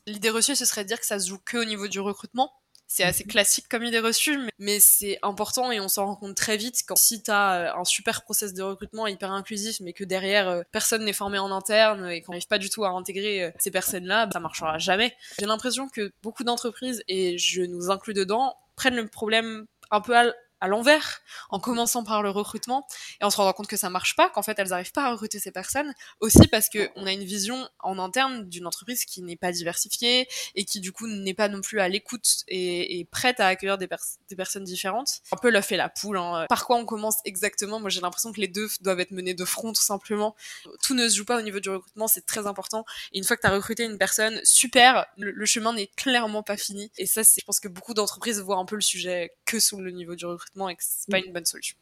L'idée 0.07 0.31
reçue, 0.31 0.55
ce 0.55 0.65
serait 0.65 0.85
de 0.85 0.89
dire 0.89 1.01
que 1.01 1.07
ça 1.07 1.19
se 1.19 1.29
joue 1.29 1.41
que 1.45 1.59
au 1.59 1.65
niveau 1.65 1.89
du 1.89 1.99
recrutement. 1.99 2.53
C'est 2.87 3.03
assez 3.03 3.25
mhm. 3.25 3.31
classique 3.31 3.67
comme 3.69 3.83
idée 3.83 3.99
reçue, 3.99 4.39
mais 4.61 4.79
c'est 4.79 5.19
important 5.23 5.73
et 5.73 5.81
on 5.81 5.89
s'en 5.89 6.07
rend 6.07 6.15
compte 6.15 6.37
très 6.37 6.57
vite 6.57 6.85
quand 6.87 6.95
si 6.97 7.25
tu 7.25 7.33
as 7.33 7.55
euh, 7.55 7.81
un 7.81 7.85
super 7.85 8.23
process 8.23 8.55
de 8.55 8.63
recrutement 8.63 9.09
hyper 9.09 9.33
inclusif, 9.33 9.81
mais 9.81 9.93
que 9.93 10.05
derrière 10.05 10.49
euh, 10.49 10.63
personne 10.71 11.05
n'est 11.05 11.13
formé 11.13 11.41
en 11.41 11.51
interne 11.51 12.09
et 12.09 12.23
qu'on 12.23 12.31
n'arrive 12.31 12.47
pas 12.47 12.59
du 12.59 12.71
tout 12.71 12.85
à 12.85 12.91
intégrer 12.91 13.43
euh, 13.43 13.51
ces 13.59 13.73
personnes-là, 13.73 14.29
ça 14.33 14.39
marchera 14.39 14.79
jamais. 14.79 15.17
J'ai 15.41 15.47
l'impression 15.47 15.89
que 15.89 16.13
beaucoup 16.23 16.45
d'entreprises, 16.45 17.03
et 17.09 17.37
je 17.37 17.63
nous 17.63 17.91
inclus 17.91 18.15
dedans, 18.15 18.55
prennent 18.77 18.95
le 18.95 19.09
problème 19.09 19.67
un 19.91 20.01
peu 20.01 20.17
à 20.17 20.33
l'envers, 20.63 21.21
en 21.51 21.61
commençant 21.61 22.03
par 22.03 22.23
le 22.23 22.31
recrutement 22.31 22.87
et 23.21 23.25
en 23.25 23.31
se 23.31 23.37
rendant 23.37 23.53
compte 23.53 23.67
que 23.67 23.77
ça 23.77 23.91
marche 23.91 24.17
pas, 24.17 24.31
qu'en 24.31 24.43
fait 24.43 24.59
elles 24.59 24.69
n'arrivent 24.69 24.93
pas 24.93 25.05
à 25.05 25.13
recruter 25.13 25.39
ces 25.39 25.51
personnes, 25.51 25.93
aussi 26.21 26.49
parce 26.49 26.69
que 26.69 26.89
on 26.97 27.07
a 27.07 27.13
une 27.13 27.25
vision 27.25 27.69
en 27.81 27.99
interne 27.99 28.49
d'une 28.49 28.67
entreprise 28.67 29.05
qui 29.05 29.23
n'est 29.23 29.37
pas 29.37 29.53
diversifiée 29.53 30.27
et 30.55 30.65
qui 30.65 30.81
du 30.81 30.93
coup 30.93 31.07
n'est 31.07 31.35
pas 31.35 31.49
non 31.49 31.61
plus 31.61 31.81
à 31.81 31.89
l'écoute 31.89 32.45
et, 32.49 32.99
et, 32.99 33.05
prête 33.05 33.41
à 33.41 33.49
accueillir 33.49 33.79
des, 33.79 33.89
des, 34.29 34.37
personnes 34.37 34.65
différentes. 34.65 35.21
Un 35.31 35.37
peu 35.37 35.51
l'œuf 35.51 35.71
et 35.73 35.77
la 35.77 35.89
poule. 35.89 36.17
Hein. 36.17 36.47
Par 36.49 36.67
quoi 36.67 36.77
on 36.77 36.87
commence 36.87 37.17
exactement? 37.25 37.79
Moi 37.79 37.91
j'ai 37.91 38.01
l'impression 38.01 38.33
que 38.33 38.41
les 38.41 38.49
deux 38.49 38.69
doivent 38.81 39.01
être 39.01 39.11
menés 39.11 39.35
de 39.35 39.45
front 39.45 39.73
tout 39.73 39.83
simplement. 39.83 40.35
Tout 40.83 40.95
ne 40.95 41.09
se 41.09 41.17
joue 41.17 41.25
pas 41.25 41.39
au 41.39 41.43
niveau 41.43 41.61
du 41.61 41.69
recrutement, 41.69 42.09
c'est 42.09 42.25
très 42.25 42.47
important. 42.47 42.85
Et 43.13 43.19
une 43.19 43.25
fois 43.25 43.37
que 43.37 43.43
tu 43.43 43.47
as 43.47 43.53
recruté 43.53 43.85
une 43.85 43.99
personne, 43.99 44.41
super, 44.45 45.07
le, 45.19 45.31
le 45.31 45.47
chemin 45.47 45.73
n'est 45.73 45.89
clairement 45.97 46.43
pas 46.43 46.57
fini. 46.57 46.91
Et 46.97 47.07
ça, 47.07 47.23
je 47.23 47.45
pense 47.45 47.61
que 47.61 47.69
beaucoup 47.69 47.95
d'entreprises 47.95 48.41
voient 48.41 48.57
un 48.57 48.65
peu 48.65 48.77
le 48.77 48.83
sujet 48.83 49.33
que 49.45 49.61
sous 49.61 49.81
le 49.81 49.91
niveau 49.91 50.15
du 50.15 50.25
recrutement 50.25 50.46
et 50.69 50.77
que 50.77 50.83
c'est 50.83 51.11
pas 51.11 51.19
une 51.19 51.33
bonne 51.33 51.45
solution. 51.45 51.77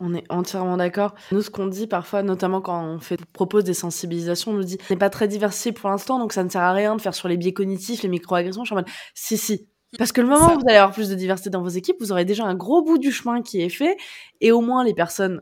On 0.00 0.14
est 0.14 0.24
entièrement 0.28 0.76
d'accord. 0.76 1.14
Nous, 1.32 1.42
ce 1.42 1.50
qu'on 1.50 1.66
dit 1.66 1.88
parfois, 1.88 2.22
notamment 2.22 2.60
quand 2.60 2.84
on 2.84 3.00
fait, 3.00 3.20
propose 3.32 3.64
des 3.64 3.74
sensibilisations, 3.74 4.52
on 4.52 4.54
nous 4.54 4.64
dit 4.64 4.78
n'est 4.90 4.96
pas 4.96 5.10
très 5.10 5.26
diversifié 5.26 5.72
pour 5.72 5.90
l'instant, 5.90 6.20
donc 6.20 6.32
ça 6.32 6.44
ne 6.44 6.48
sert 6.48 6.62
à 6.62 6.72
rien 6.72 6.94
de 6.94 7.00
faire 7.00 7.14
sur 7.14 7.26
les 7.26 7.36
biais 7.36 7.52
cognitifs, 7.52 8.02
les 8.02 8.08
microagressions. 8.08 8.62
Je 8.62 8.68
suis 8.68 8.74
en 8.74 8.78
mode 8.78 8.88
si, 9.14 9.36
si. 9.36 9.68
Parce 9.96 10.12
que 10.12 10.20
le 10.20 10.28
moment 10.28 10.54
où 10.54 10.60
vous 10.60 10.68
allez 10.68 10.76
avoir 10.76 10.92
plus 10.92 11.08
de 11.08 11.14
diversité 11.14 11.50
dans 11.50 11.62
vos 11.62 11.68
équipes, 11.68 11.96
vous 11.98 12.12
aurez 12.12 12.24
déjà 12.24 12.44
un 12.44 12.54
gros 12.54 12.82
bout 12.82 12.98
du 12.98 13.10
chemin 13.10 13.42
qui 13.42 13.60
est 13.62 13.70
fait, 13.70 13.96
et 14.40 14.52
au 14.52 14.60
moins 14.60 14.84
les 14.84 14.94
personnes 14.94 15.40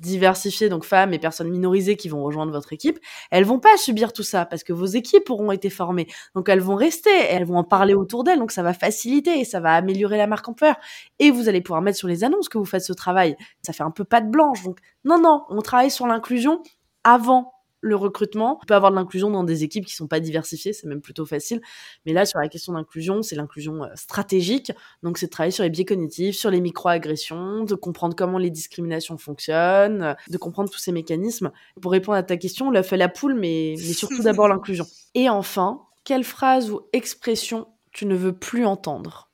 diversifiées, 0.00 0.68
donc 0.68 0.84
femmes 0.84 1.12
et 1.12 1.18
personnes 1.18 1.50
minorisées 1.50 1.96
qui 1.96 2.08
vont 2.08 2.22
rejoindre 2.22 2.52
votre 2.52 2.72
équipe, 2.72 2.98
elles 3.30 3.44
vont 3.44 3.58
pas 3.58 3.76
subir 3.76 4.12
tout 4.12 4.22
ça 4.22 4.46
parce 4.46 4.64
que 4.64 4.72
vos 4.72 4.86
équipes 4.86 5.28
auront 5.30 5.52
été 5.52 5.70
formées. 5.70 6.06
Donc 6.34 6.48
elles 6.48 6.60
vont 6.60 6.74
rester, 6.74 7.10
elles 7.10 7.44
vont 7.44 7.56
en 7.56 7.64
parler 7.64 7.94
autour 7.94 8.24
d'elles, 8.24 8.38
donc 8.38 8.52
ça 8.52 8.62
va 8.62 8.72
faciliter 8.72 9.40
et 9.40 9.44
ça 9.44 9.60
va 9.60 9.74
améliorer 9.74 10.16
la 10.16 10.26
marque 10.26 10.48
employeur. 10.48 10.76
Et 11.18 11.30
vous 11.30 11.48
allez 11.48 11.60
pouvoir 11.60 11.82
mettre 11.82 11.98
sur 11.98 12.08
les 12.08 12.24
annonces 12.24 12.48
que 12.48 12.58
vous 12.58 12.64
faites 12.64 12.84
ce 12.84 12.92
travail. 12.92 13.36
Ça 13.62 13.72
fait 13.72 13.82
un 13.82 13.90
peu 13.90 14.04
patte 14.04 14.30
blanche. 14.30 14.62
Donc 14.64 14.78
non, 15.04 15.20
non, 15.20 15.44
on 15.48 15.60
travaille 15.60 15.90
sur 15.90 16.06
l'inclusion 16.06 16.62
avant 17.04 17.52
le 17.80 17.96
recrutement. 17.96 18.58
On 18.62 18.66
peut 18.66 18.74
avoir 18.74 18.90
de 18.90 18.96
l'inclusion 18.96 19.30
dans 19.30 19.44
des 19.44 19.64
équipes 19.64 19.86
qui 19.86 19.94
sont 19.94 20.06
pas 20.06 20.20
diversifiées, 20.20 20.72
c'est 20.72 20.86
même 20.86 21.00
plutôt 21.00 21.26
facile. 21.26 21.60
Mais 22.06 22.12
là, 22.12 22.26
sur 22.26 22.38
la 22.38 22.48
question 22.48 22.72
d'inclusion, 22.74 23.22
c'est 23.22 23.36
l'inclusion 23.36 23.84
euh, 23.84 23.88
stratégique. 23.94 24.72
Donc, 25.02 25.18
c'est 25.18 25.26
de 25.26 25.30
travailler 25.30 25.52
sur 25.52 25.64
les 25.64 25.70
biais 25.70 25.84
cognitifs, 25.84 26.36
sur 26.36 26.50
les 26.50 26.60
micro-agressions, 26.60 27.64
de 27.64 27.74
comprendre 27.74 28.14
comment 28.14 28.38
les 28.38 28.50
discriminations 28.50 29.18
fonctionnent, 29.18 30.16
de 30.28 30.38
comprendre 30.38 30.70
tous 30.70 30.78
ces 30.78 30.92
mécanismes. 30.92 31.50
Pour 31.80 31.92
répondre 31.92 32.18
à 32.18 32.22
ta 32.22 32.36
question, 32.36 32.70
l'œuf 32.70 32.92
et 32.92 32.96
la 32.96 33.08
poule, 33.08 33.34
mais, 33.34 33.74
mais 33.76 33.92
surtout 33.92 34.22
d'abord 34.22 34.48
l'inclusion. 34.48 34.86
Et 35.14 35.28
enfin, 35.28 35.82
quelle 36.04 36.24
phrase 36.24 36.70
ou 36.70 36.82
expression 36.92 37.66
tu 37.92 38.06
ne 38.06 38.14
veux 38.14 38.32
plus 38.32 38.64
entendre? 38.64 39.30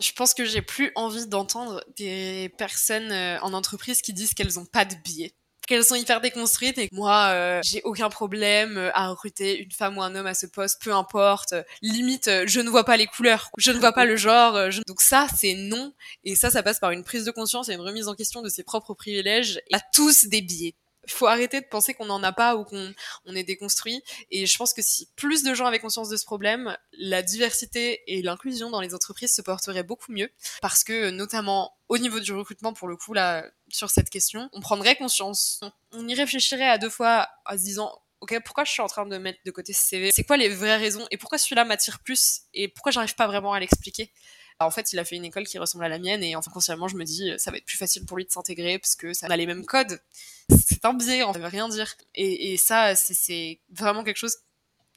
Je 0.00 0.12
pense 0.12 0.32
que 0.32 0.44
j'ai 0.44 0.62
plus 0.62 0.92
envie 0.94 1.26
d'entendre 1.26 1.82
des 1.96 2.54
personnes 2.56 3.10
euh, 3.10 3.40
en 3.40 3.52
entreprise 3.52 4.00
qui 4.00 4.12
disent 4.12 4.34
qu'elles 4.34 4.54
n'ont 4.54 4.66
pas 4.66 4.84
de 4.84 4.94
biais 5.04 5.34
qu'elles 5.68 5.84
sont 5.84 5.94
hyper 5.94 6.20
déconstruites 6.20 6.78
et 6.78 6.88
moi 6.92 7.28
euh, 7.28 7.60
j'ai 7.62 7.82
aucun 7.84 8.08
problème 8.08 8.76
euh, 8.76 8.90
à 8.94 9.08
recruter 9.08 9.62
une 9.62 9.70
femme 9.70 9.98
ou 9.98 10.02
un 10.02 10.14
homme 10.14 10.26
à 10.26 10.34
ce 10.34 10.46
poste, 10.46 10.82
peu 10.82 10.92
importe. 10.92 11.54
Limite, 11.82 12.28
euh, 12.28 12.44
je 12.46 12.60
ne 12.60 12.70
vois 12.70 12.84
pas 12.84 12.96
les 12.96 13.06
couleurs, 13.06 13.50
je 13.58 13.70
ne 13.70 13.78
vois 13.78 13.92
pas 13.92 14.06
le 14.06 14.16
genre. 14.16 14.58
Donc 14.86 15.00
ça, 15.00 15.26
c'est 15.36 15.54
non. 15.54 15.92
Et 16.24 16.34
ça, 16.34 16.50
ça 16.50 16.62
passe 16.62 16.80
par 16.80 16.90
une 16.90 17.04
prise 17.04 17.24
de 17.24 17.30
conscience 17.30 17.68
et 17.68 17.74
une 17.74 17.80
remise 17.80 18.08
en 18.08 18.14
question 18.14 18.42
de 18.42 18.48
ses 18.48 18.64
propres 18.64 18.94
privilèges. 18.94 19.60
A 19.72 19.80
tous 19.92 20.24
des 20.26 20.40
biais 20.40 20.74
faut 21.10 21.26
arrêter 21.26 21.60
de 21.60 21.66
penser 21.66 21.94
qu'on 21.94 22.06
n'en 22.06 22.22
a 22.22 22.32
pas 22.32 22.56
ou 22.56 22.64
qu'on 22.64 22.92
on 23.24 23.34
est 23.34 23.44
déconstruit. 23.44 24.02
Et 24.30 24.46
je 24.46 24.56
pense 24.58 24.74
que 24.74 24.82
si 24.82 25.08
plus 25.16 25.42
de 25.42 25.54
gens 25.54 25.66
avaient 25.66 25.78
conscience 25.78 26.08
de 26.08 26.16
ce 26.16 26.24
problème, 26.24 26.76
la 26.92 27.22
diversité 27.22 28.02
et 28.06 28.22
l'inclusion 28.22 28.70
dans 28.70 28.80
les 28.80 28.94
entreprises 28.94 29.34
se 29.34 29.42
porteraient 29.42 29.82
beaucoup 29.82 30.12
mieux. 30.12 30.30
Parce 30.60 30.84
que, 30.84 31.10
notamment 31.10 31.72
au 31.88 31.98
niveau 31.98 32.20
du 32.20 32.32
recrutement, 32.32 32.72
pour 32.72 32.88
le 32.88 32.96
coup, 32.96 33.14
là, 33.14 33.46
sur 33.70 33.90
cette 33.90 34.10
question, 34.10 34.48
on 34.52 34.60
prendrait 34.60 34.96
conscience. 34.96 35.60
On 35.92 36.06
y 36.06 36.14
réfléchirait 36.14 36.68
à 36.68 36.78
deux 36.78 36.90
fois 36.90 37.28
en 37.46 37.52
se 37.52 37.62
disant, 37.62 37.92
ok, 38.20 38.40
pourquoi 38.44 38.64
je 38.64 38.72
suis 38.72 38.82
en 38.82 38.86
train 38.86 39.06
de 39.06 39.18
mettre 39.18 39.38
de 39.44 39.50
côté 39.50 39.72
ce 39.72 39.82
CV 39.82 40.10
C'est 40.12 40.24
quoi 40.24 40.36
les 40.36 40.48
vraies 40.48 40.76
raisons? 40.76 41.06
Et 41.10 41.16
pourquoi 41.16 41.38
celui-là 41.38 41.64
m'attire 41.64 42.00
plus? 42.00 42.42
Et 42.54 42.68
pourquoi 42.68 42.92
j'arrive 42.92 43.14
pas 43.14 43.26
vraiment 43.26 43.52
à 43.52 43.60
l'expliquer? 43.60 44.12
En 44.60 44.70
fait, 44.70 44.92
il 44.92 44.98
a 44.98 45.04
fait 45.04 45.14
une 45.14 45.24
école 45.24 45.46
qui 45.46 45.56
ressemble 45.58 45.84
à 45.84 45.88
la 45.88 46.00
mienne 46.00 46.24
et 46.24 46.34
enfin 46.34 46.50
consciemment, 46.50 46.88
je 46.88 46.96
me 46.96 47.04
dis 47.04 47.30
ça 47.38 47.52
va 47.52 47.58
être 47.58 47.64
plus 47.64 47.78
facile 47.78 48.04
pour 48.04 48.16
lui 48.16 48.24
de 48.24 48.30
s'intégrer 48.32 48.80
parce 48.80 48.96
que 48.96 49.12
ça 49.12 49.28
a 49.28 49.36
les 49.36 49.46
mêmes 49.46 49.64
codes. 49.64 50.00
C'est 50.50 50.84
un 50.84 50.94
biais, 50.94 51.22
on 51.22 51.32
ne 51.32 51.38
veut 51.38 51.46
rien 51.46 51.68
dire. 51.68 51.94
Et 52.16 52.56
ça, 52.56 52.96
c'est 52.96 53.60
vraiment 53.70 54.02
quelque 54.02 54.16
chose 54.16 54.36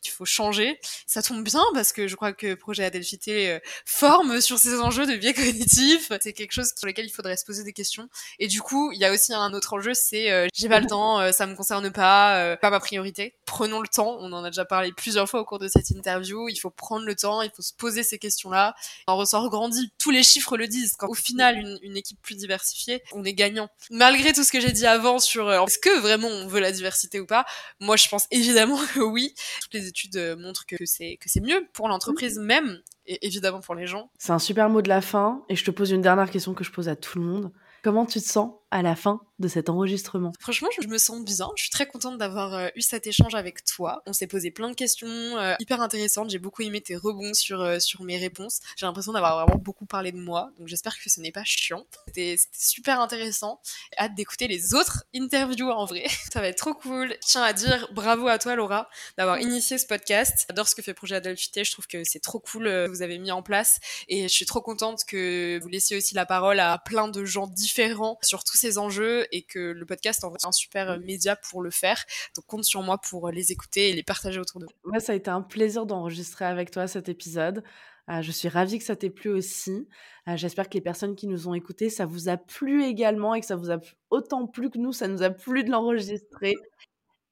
qu'il 0.02 0.12
faut 0.12 0.26
changer. 0.26 0.80
Ça 1.08 1.22
tombe 1.22 1.44
bien 1.44 1.64
parce 1.74 1.94
que 1.94 2.08
je 2.08 2.16
crois 2.16 2.34
que 2.34 2.54
Projet 2.56 2.84
Adelphité 2.84 3.52
euh, 3.52 3.60
forme 3.86 4.42
sur 4.42 4.58
ces 4.60 4.80
enjeux 4.80 5.06
de 5.06 5.16
biais 5.16 5.34
cognitifs. 5.34 6.12
C'est 6.22 6.34
quelque 6.34 6.52
chose 6.52 6.72
sur 6.78 6.88
lequel 6.88 7.06
il 7.06 7.12
faudrait 7.12 7.38
se 7.38 7.46
poser 7.46 7.64
des 7.64 7.74
questions. 7.74 8.10
Et 8.40 8.48
du 8.48 8.62
coup, 8.62 8.92
il 8.92 9.00
y 9.00 9.06
a 9.06 9.12
aussi 9.12 9.34
un 9.34 9.54
autre 9.54 9.74
enjeu, 9.74 9.94
c'est 9.94 10.32
euh, 10.32 10.48
j'ai 10.54 10.70
pas 10.70 10.80
le 10.80 10.88
temps, 10.88 11.20
euh, 11.20 11.32
ça 11.32 11.46
me 11.46 11.56
concerne 11.56 11.92
pas, 11.92 12.58
pas 12.58 12.70
ma 12.70 12.80
priorité. 12.80 13.36
Prenons 13.46 13.82
le 13.82 13.88
temps. 13.88 14.18
On 14.20 14.32
en 14.34 14.44
a 14.44 14.50
déjà 14.50 14.66
parlé 14.66 14.92
plusieurs 14.92 15.30
fois 15.30 15.42
au 15.42 15.46
cours 15.46 15.60
de 15.60 15.68
cette 15.68 15.90
interview. 15.92 16.50
Il 16.50 16.58
faut 16.58 16.70
prendre 16.70 17.06
le 17.06 17.16
temps, 17.16 17.42
il 17.42 17.52
faut 17.56 17.62
se 17.62 17.74
poser 17.74 18.04
ces 18.04 18.18
questions-là. 18.20 18.76
On 19.08 19.18
ressort 19.18 19.50
grandi. 19.50 19.92
Tous 20.00 20.12
les 20.12 20.24
chiffres 20.24 20.58
le 20.58 20.68
disent. 20.68 20.96
Quand 20.98 21.08
au 21.08 21.14
final, 21.14 21.58
une, 21.58 21.80
une 21.82 21.98
équipe 21.98 22.22
plus 22.22 22.36
diversifiée, 22.36 23.04
on 23.14 23.24
est 23.24 23.34
gagnant. 23.34 23.70
Malgré 23.90 24.34
tout 24.34 24.44
ce 24.44 24.52
que 24.52 24.60
j'ai 24.60 24.72
dit 24.72 24.86
avant 24.86 25.20
sur 25.20 25.52
est-ce 25.52 25.80
que 25.80 26.00
vraiment 26.00 26.28
on 26.28 26.48
veut 26.48 26.60
la 26.60 26.72
diversité 26.72 27.20
ou 27.20 27.26
pas, 27.26 27.46
moi 27.80 27.98
je 27.98 28.08
pense 28.10 28.28
évidemment 28.32 28.80
que 28.94 29.00
oui. 29.00 29.34
Toutes 29.62 29.74
les 29.74 29.88
études 29.92 30.18
euh, 30.18 30.36
montrent 30.36 30.66
que 30.66 30.86
c'est 30.86 31.18
que 31.18 31.30
c'est 31.30 31.42
mieux 31.42 31.68
pour 31.74 31.88
l'entreprise 31.88 32.40
même 32.40 32.80
et 33.06 33.26
évidemment 33.26 33.62
pour 33.62 33.76
les 33.76 33.86
gens. 33.86 34.10
C'est 34.18 34.32
un 34.32 34.40
super 34.40 34.70
mot 34.70 34.82
de 34.82 34.90
la 34.90 35.02
fin 35.02 35.44
et 35.50 35.56
je 35.56 35.64
te 35.64 35.72
pose 35.72 35.92
une 35.92 36.02
dernière 36.02 36.30
question 36.32 36.54
que 36.54 36.64
je 36.64 36.72
pose 36.72 36.90
à 36.90 36.96
tout 36.96 37.20
le 37.20 37.26
monde. 37.26 37.52
Comment 37.84 38.06
tu 38.06 38.20
te 38.20 38.26
sens 38.26 38.54
à 38.72 38.82
la 38.82 38.96
fin 38.96 39.22
de 39.38 39.48
cet 39.48 39.70
enregistrement 39.70 40.32
Franchement, 40.40 40.70
je 40.82 40.88
me 40.88 40.98
sens 40.98 41.24
bien. 41.24 41.50
Je 41.56 41.64
suis 41.64 41.72
très 41.72 41.88
contente 41.88 42.18
d'avoir 42.18 42.54
euh, 42.54 42.70
eu 42.76 42.82
cet 42.82 43.06
échange 43.08 43.36
avec 43.36 43.66
toi. 43.66 44.02
On 44.06 44.14
s'est 44.14 44.28
posé 44.28 44.52
plein 44.52 44.70
de 44.70 44.76
questions 44.76 45.08
euh, 45.10 45.56
hyper 45.60 45.82
intéressantes. 45.82 46.30
J'ai 46.30 46.40
beaucoup 46.40 46.62
aimé 46.62 46.80
tes 46.80 46.96
rebonds 46.96 47.34
sur, 47.34 47.62
euh, 47.62 47.80
sur 47.80 48.04
mes 48.04 48.18
réponses. 48.18 48.60
J'ai 48.78 48.86
l'impression 48.86 49.12
d'avoir 49.12 49.46
vraiment 49.46 49.62
beaucoup 49.62 49.86
parlé 49.86 50.12
de 50.12 50.18
moi. 50.18 50.52
Donc 50.58 50.68
j'espère 50.68 50.98
que 50.98 51.10
ce 51.10 51.20
n'est 51.20 51.32
pas 51.32 51.44
chiant. 51.44 51.86
C'était 52.08 52.38
super 52.54 53.02
intéressant. 53.02 53.60
Hâte 53.98 54.16
d'écouter 54.16 54.48
les 54.48 54.74
autres 54.74 55.04
interviews 55.14 55.70
en 55.70 55.86
vrai. 55.86 56.06
Ça 56.32 56.40
va 56.40 56.48
être 56.48 56.58
trop 56.58 56.74
cool. 56.74 57.10
Je 57.22 57.28
tiens 57.28 57.44
à 57.44 57.54
dire 57.54 57.90
bravo 57.92 58.28
à 58.28 58.38
toi 58.38 58.56
Laura 58.56 58.90
d'avoir 59.18 59.40
initié 59.40 59.78
ce 59.78 59.86
podcast. 59.86 60.46
J'adore 60.48 60.68
ce 60.68 60.76
que 60.76 60.82
fait 60.82 60.94
Projet 60.94 61.16
Adelphité. 61.16 61.64
Je 61.64 61.72
trouve 61.72 61.88
que 61.88 62.04
c'est 62.04 62.20
trop 62.20 62.40
cool 62.40 62.66
que 62.66 62.88
vous 62.88 63.02
avez 63.02 63.18
mis 63.18 63.32
en 63.32 63.42
place. 63.42 63.80
Et 64.08 64.24
je 64.24 64.34
suis 64.34 64.46
trop 64.46 64.62
contente 64.62 65.04
que 65.06 65.60
vous 65.62 65.68
laissiez 65.68 65.98
aussi 65.98 66.14
la 66.14 66.26
parole 66.26 66.60
à 66.60 66.78
plein 66.78 67.08
de 67.08 67.26
gens 67.26 67.48
différents 67.48 68.20
sur 68.22 68.44
tous 68.44 68.61
ces 68.62 68.78
enjeux 68.78 69.26
et 69.32 69.44
que 69.44 69.60
le 69.60 69.86
podcast 69.86 70.24
en 70.24 70.30
vrai, 70.30 70.38
un 70.44 70.52
super 70.52 70.92
euh, 70.92 71.00
média 71.00 71.36
pour 71.36 71.62
le 71.62 71.72
faire. 71.72 72.04
Donc 72.36 72.46
compte 72.46 72.64
sur 72.64 72.82
moi 72.82 73.00
pour 73.00 73.28
euh, 73.28 73.32
les 73.32 73.52
écouter 73.52 73.90
et 73.90 73.94
les 73.94 74.04
partager 74.04 74.40
autour 74.40 74.62
de 74.62 74.66
vous. 74.66 74.72
Moi, 74.90 75.00
ça 75.00 75.14
a 75.14 75.16
été 75.16 75.30
un 75.30 75.42
plaisir 75.42 75.86
d'enregistrer 75.86 76.46
avec 76.46 76.72
toi 76.72 76.88
cet 76.88 77.10
épisode. 77.10 77.64
Euh, 78.10 78.22
je 78.22 78.32
suis 78.32 78.48
ravie 78.48 78.78
que 78.78 78.84
ça 78.84 78.96
t'ait 78.96 79.10
plu 79.10 79.30
aussi. 79.30 79.88
J'espère 80.36 80.70
que 80.70 80.76
les 80.76 80.82
personnes 80.82 81.16
qui 81.16 81.28
nous 81.28 81.48
ont 81.48 81.54
écoutés, 81.54 81.90
ça 81.90 82.06
vous 82.06 82.30
a 82.30 82.38
plu 82.38 82.84
également 82.84 83.34
et 83.34 83.40
que 83.40 83.46
ça 83.46 83.56
vous 83.56 83.72
a 83.72 83.80
autant 84.12 84.46
plu 84.48 84.70
que 84.70 84.78
nous, 84.78 84.94
ça 84.94 85.08
nous 85.08 85.24
a 85.24 85.32
plu 85.32 85.64
de 85.64 85.72
l'enregistrer. 85.72 86.56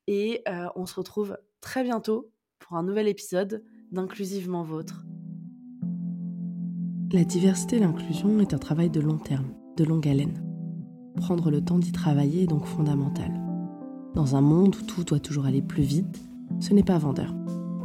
Et 0.07 0.43
on 0.75 0.87
se 0.87 0.95
retrouve 0.95 1.37
très 1.61 1.83
bientôt 1.83 2.31
pour 2.57 2.77
un 2.77 2.83
nouvel 2.83 3.07
épisode 3.07 3.63
d'Inclusivement 3.91 4.63
Vôtre. 4.63 5.03
La 7.11 7.23
diversité 7.23 7.77
et 7.77 7.79
l'inclusion 7.79 8.39
est 8.39 8.53
un 8.53 8.59
travail 8.59 8.89
de 8.89 9.01
long 9.01 9.17
terme, 9.17 9.53
de 9.77 9.83
longue 9.83 10.07
haleine. 10.07 10.48
Prendre 11.19 11.51
le 11.51 11.61
temps 11.61 11.79
d'y 11.79 11.91
travailler 11.91 12.43
est 12.43 12.47
donc 12.47 12.65
fondamental. 12.65 13.31
Dans 14.15 14.35
un 14.35 14.41
monde 14.41 14.75
où 14.75 14.85
tout 14.85 15.03
doit 15.03 15.19
toujours 15.19 15.45
aller 15.45 15.61
plus 15.61 15.83
vite, 15.83 16.19
ce 16.59 16.73
n'est 16.73 16.81
pas 16.81 16.97
vendeur. 16.97 17.35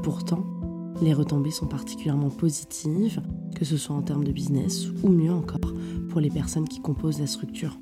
Pourtant, 0.03 0.42
les 1.03 1.12
retombées 1.12 1.51
sont 1.51 1.66
particulièrement 1.66 2.31
positives, 2.31 3.20
que 3.57 3.64
ce 3.64 3.77
soit 3.77 3.97
en 3.97 4.03
termes 4.03 4.23
de 4.25 4.33
business 4.33 4.88
ou 5.03 5.09
mieux 5.09 5.33
encore 5.33 5.73
pour 6.09 6.20
les 6.20 6.31
personnes 6.31 6.68
qui 6.68 6.81
composent 6.81 7.20
la 7.20 7.27
structure. 7.27 7.79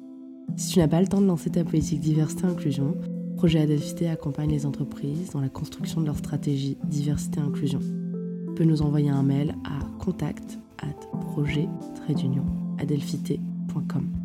Si 0.57 0.73
tu 0.73 0.79
n'as 0.79 0.89
pas 0.89 1.01
le 1.01 1.07
temps 1.07 1.21
de 1.21 1.27
lancer 1.27 1.51
ta 1.51 1.65
politique 1.65 2.01
diversité-inclusion, 2.01 2.97
Projet 3.37 3.61
Adelphité 3.61 4.09
accompagne 4.09 4.51
les 4.51 4.67
entreprises 4.67 5.31
dans 5.33 5.41
la 5.41 5.49
construction 5.49 6.01
de 6.01 6.07
leur 6.07 6.17
stratégie 6.17 6.77
diversité-inclusion. 6.85 7.81
Tu 7.81 8.55
peux 8.55 8.65
nous 8.65 8.83
envoyer 8.83 9.11
un 9.11 9.23
mail 9.23 9.55
à 9.65 9.79
contact 10.03 10.59
at 10.79 10.95
projet-adelphité.com. 11.35 14.22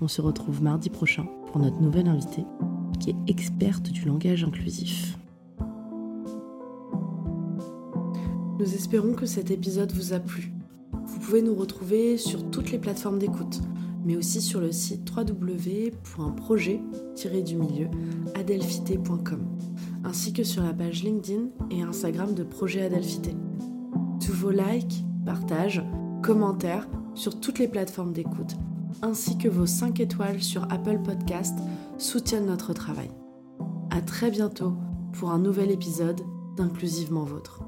On 0.00 0.08
se 0.08 0.20
retrouve 0.20 0.60
mardi 0.62 0.90
prochain 0.90 1.26
pour 1.46 1.60
notre 1.60 1.80
nouvelle 1.80 2.08
invitée 2.08 2.44
qui 2.98 3.10
est 3.10 3.16
experte 3.26 3.90
du 3.90 4.06
langage 4.06 4.42
inclusif. 4.44 5.18
Nous 8.58 8.74
espérons 8.74 9.14
que 9.14 9.26
cet 9.26 9.50
épisode 9.50 9.92
vous 9.92 10.12
a 10.12 10.20
plu. 10.20 10.52
Vous 11.06 11.18
pouvez 11.18 11.42
nous 11.42 11.54
retrouver 11.54 12.16
sur 12.16 12.50
toutes 12.50 12.70
les 12.70 12.78
plateformes 12.78 13.18
d'écoute, 13.18 13.60
mais 14.04 14.16
aussi 14.16 14.40
sur 14.40 14.60
le 14.60 14.72
site 14.72 15.10
www.projet-du-milieu 15.14 17.88
adelphité.com, 18.34 19.44
ainsi 20.04 20.32
que 20.32 20.44
sur 20.44 20.62
la 20.62 20.72
page 20.72 21.04
LinkedIn 21.04 21.48
et 21.70 21.82
Instagram 21.82 22.32
de 22.34 22.42
Projet 22.42 22.80
Adelphité. 22.82 23.36
Tous 24.24 24.32
vos 24.32 24.50
likes, 24.50 25.04
partages, 25.24 25.84
commentaires 26.22 26.88
sur 27.14 27.38
toutes 27.38 27.58
les 27.58 27.68
plateformes 27.68 28.12
d'écoute 28.12 28.56
ainsi 29.04 29.36
que 29.36 29.48
vos 29.48 29.66
5 29.66 30.00
étoiles 30.00 30.42
sur 30.42 30.62
Apple 30.72 31.00
Podcast 31.04 31.58
soutiennent 31.98 32.46
notre 32.46 32.72
travail. 32.72 33.10
À 33.90 34.00
très 34.00 34.30
bientôt 34.30 34.72
pour 35.12 35.30
un 35.30 35.38
nouvel 35.38 35.70
épisode 35.70 36.22
d'Inclusivement 36.56 37.24
Vôtre. 37.24 37.63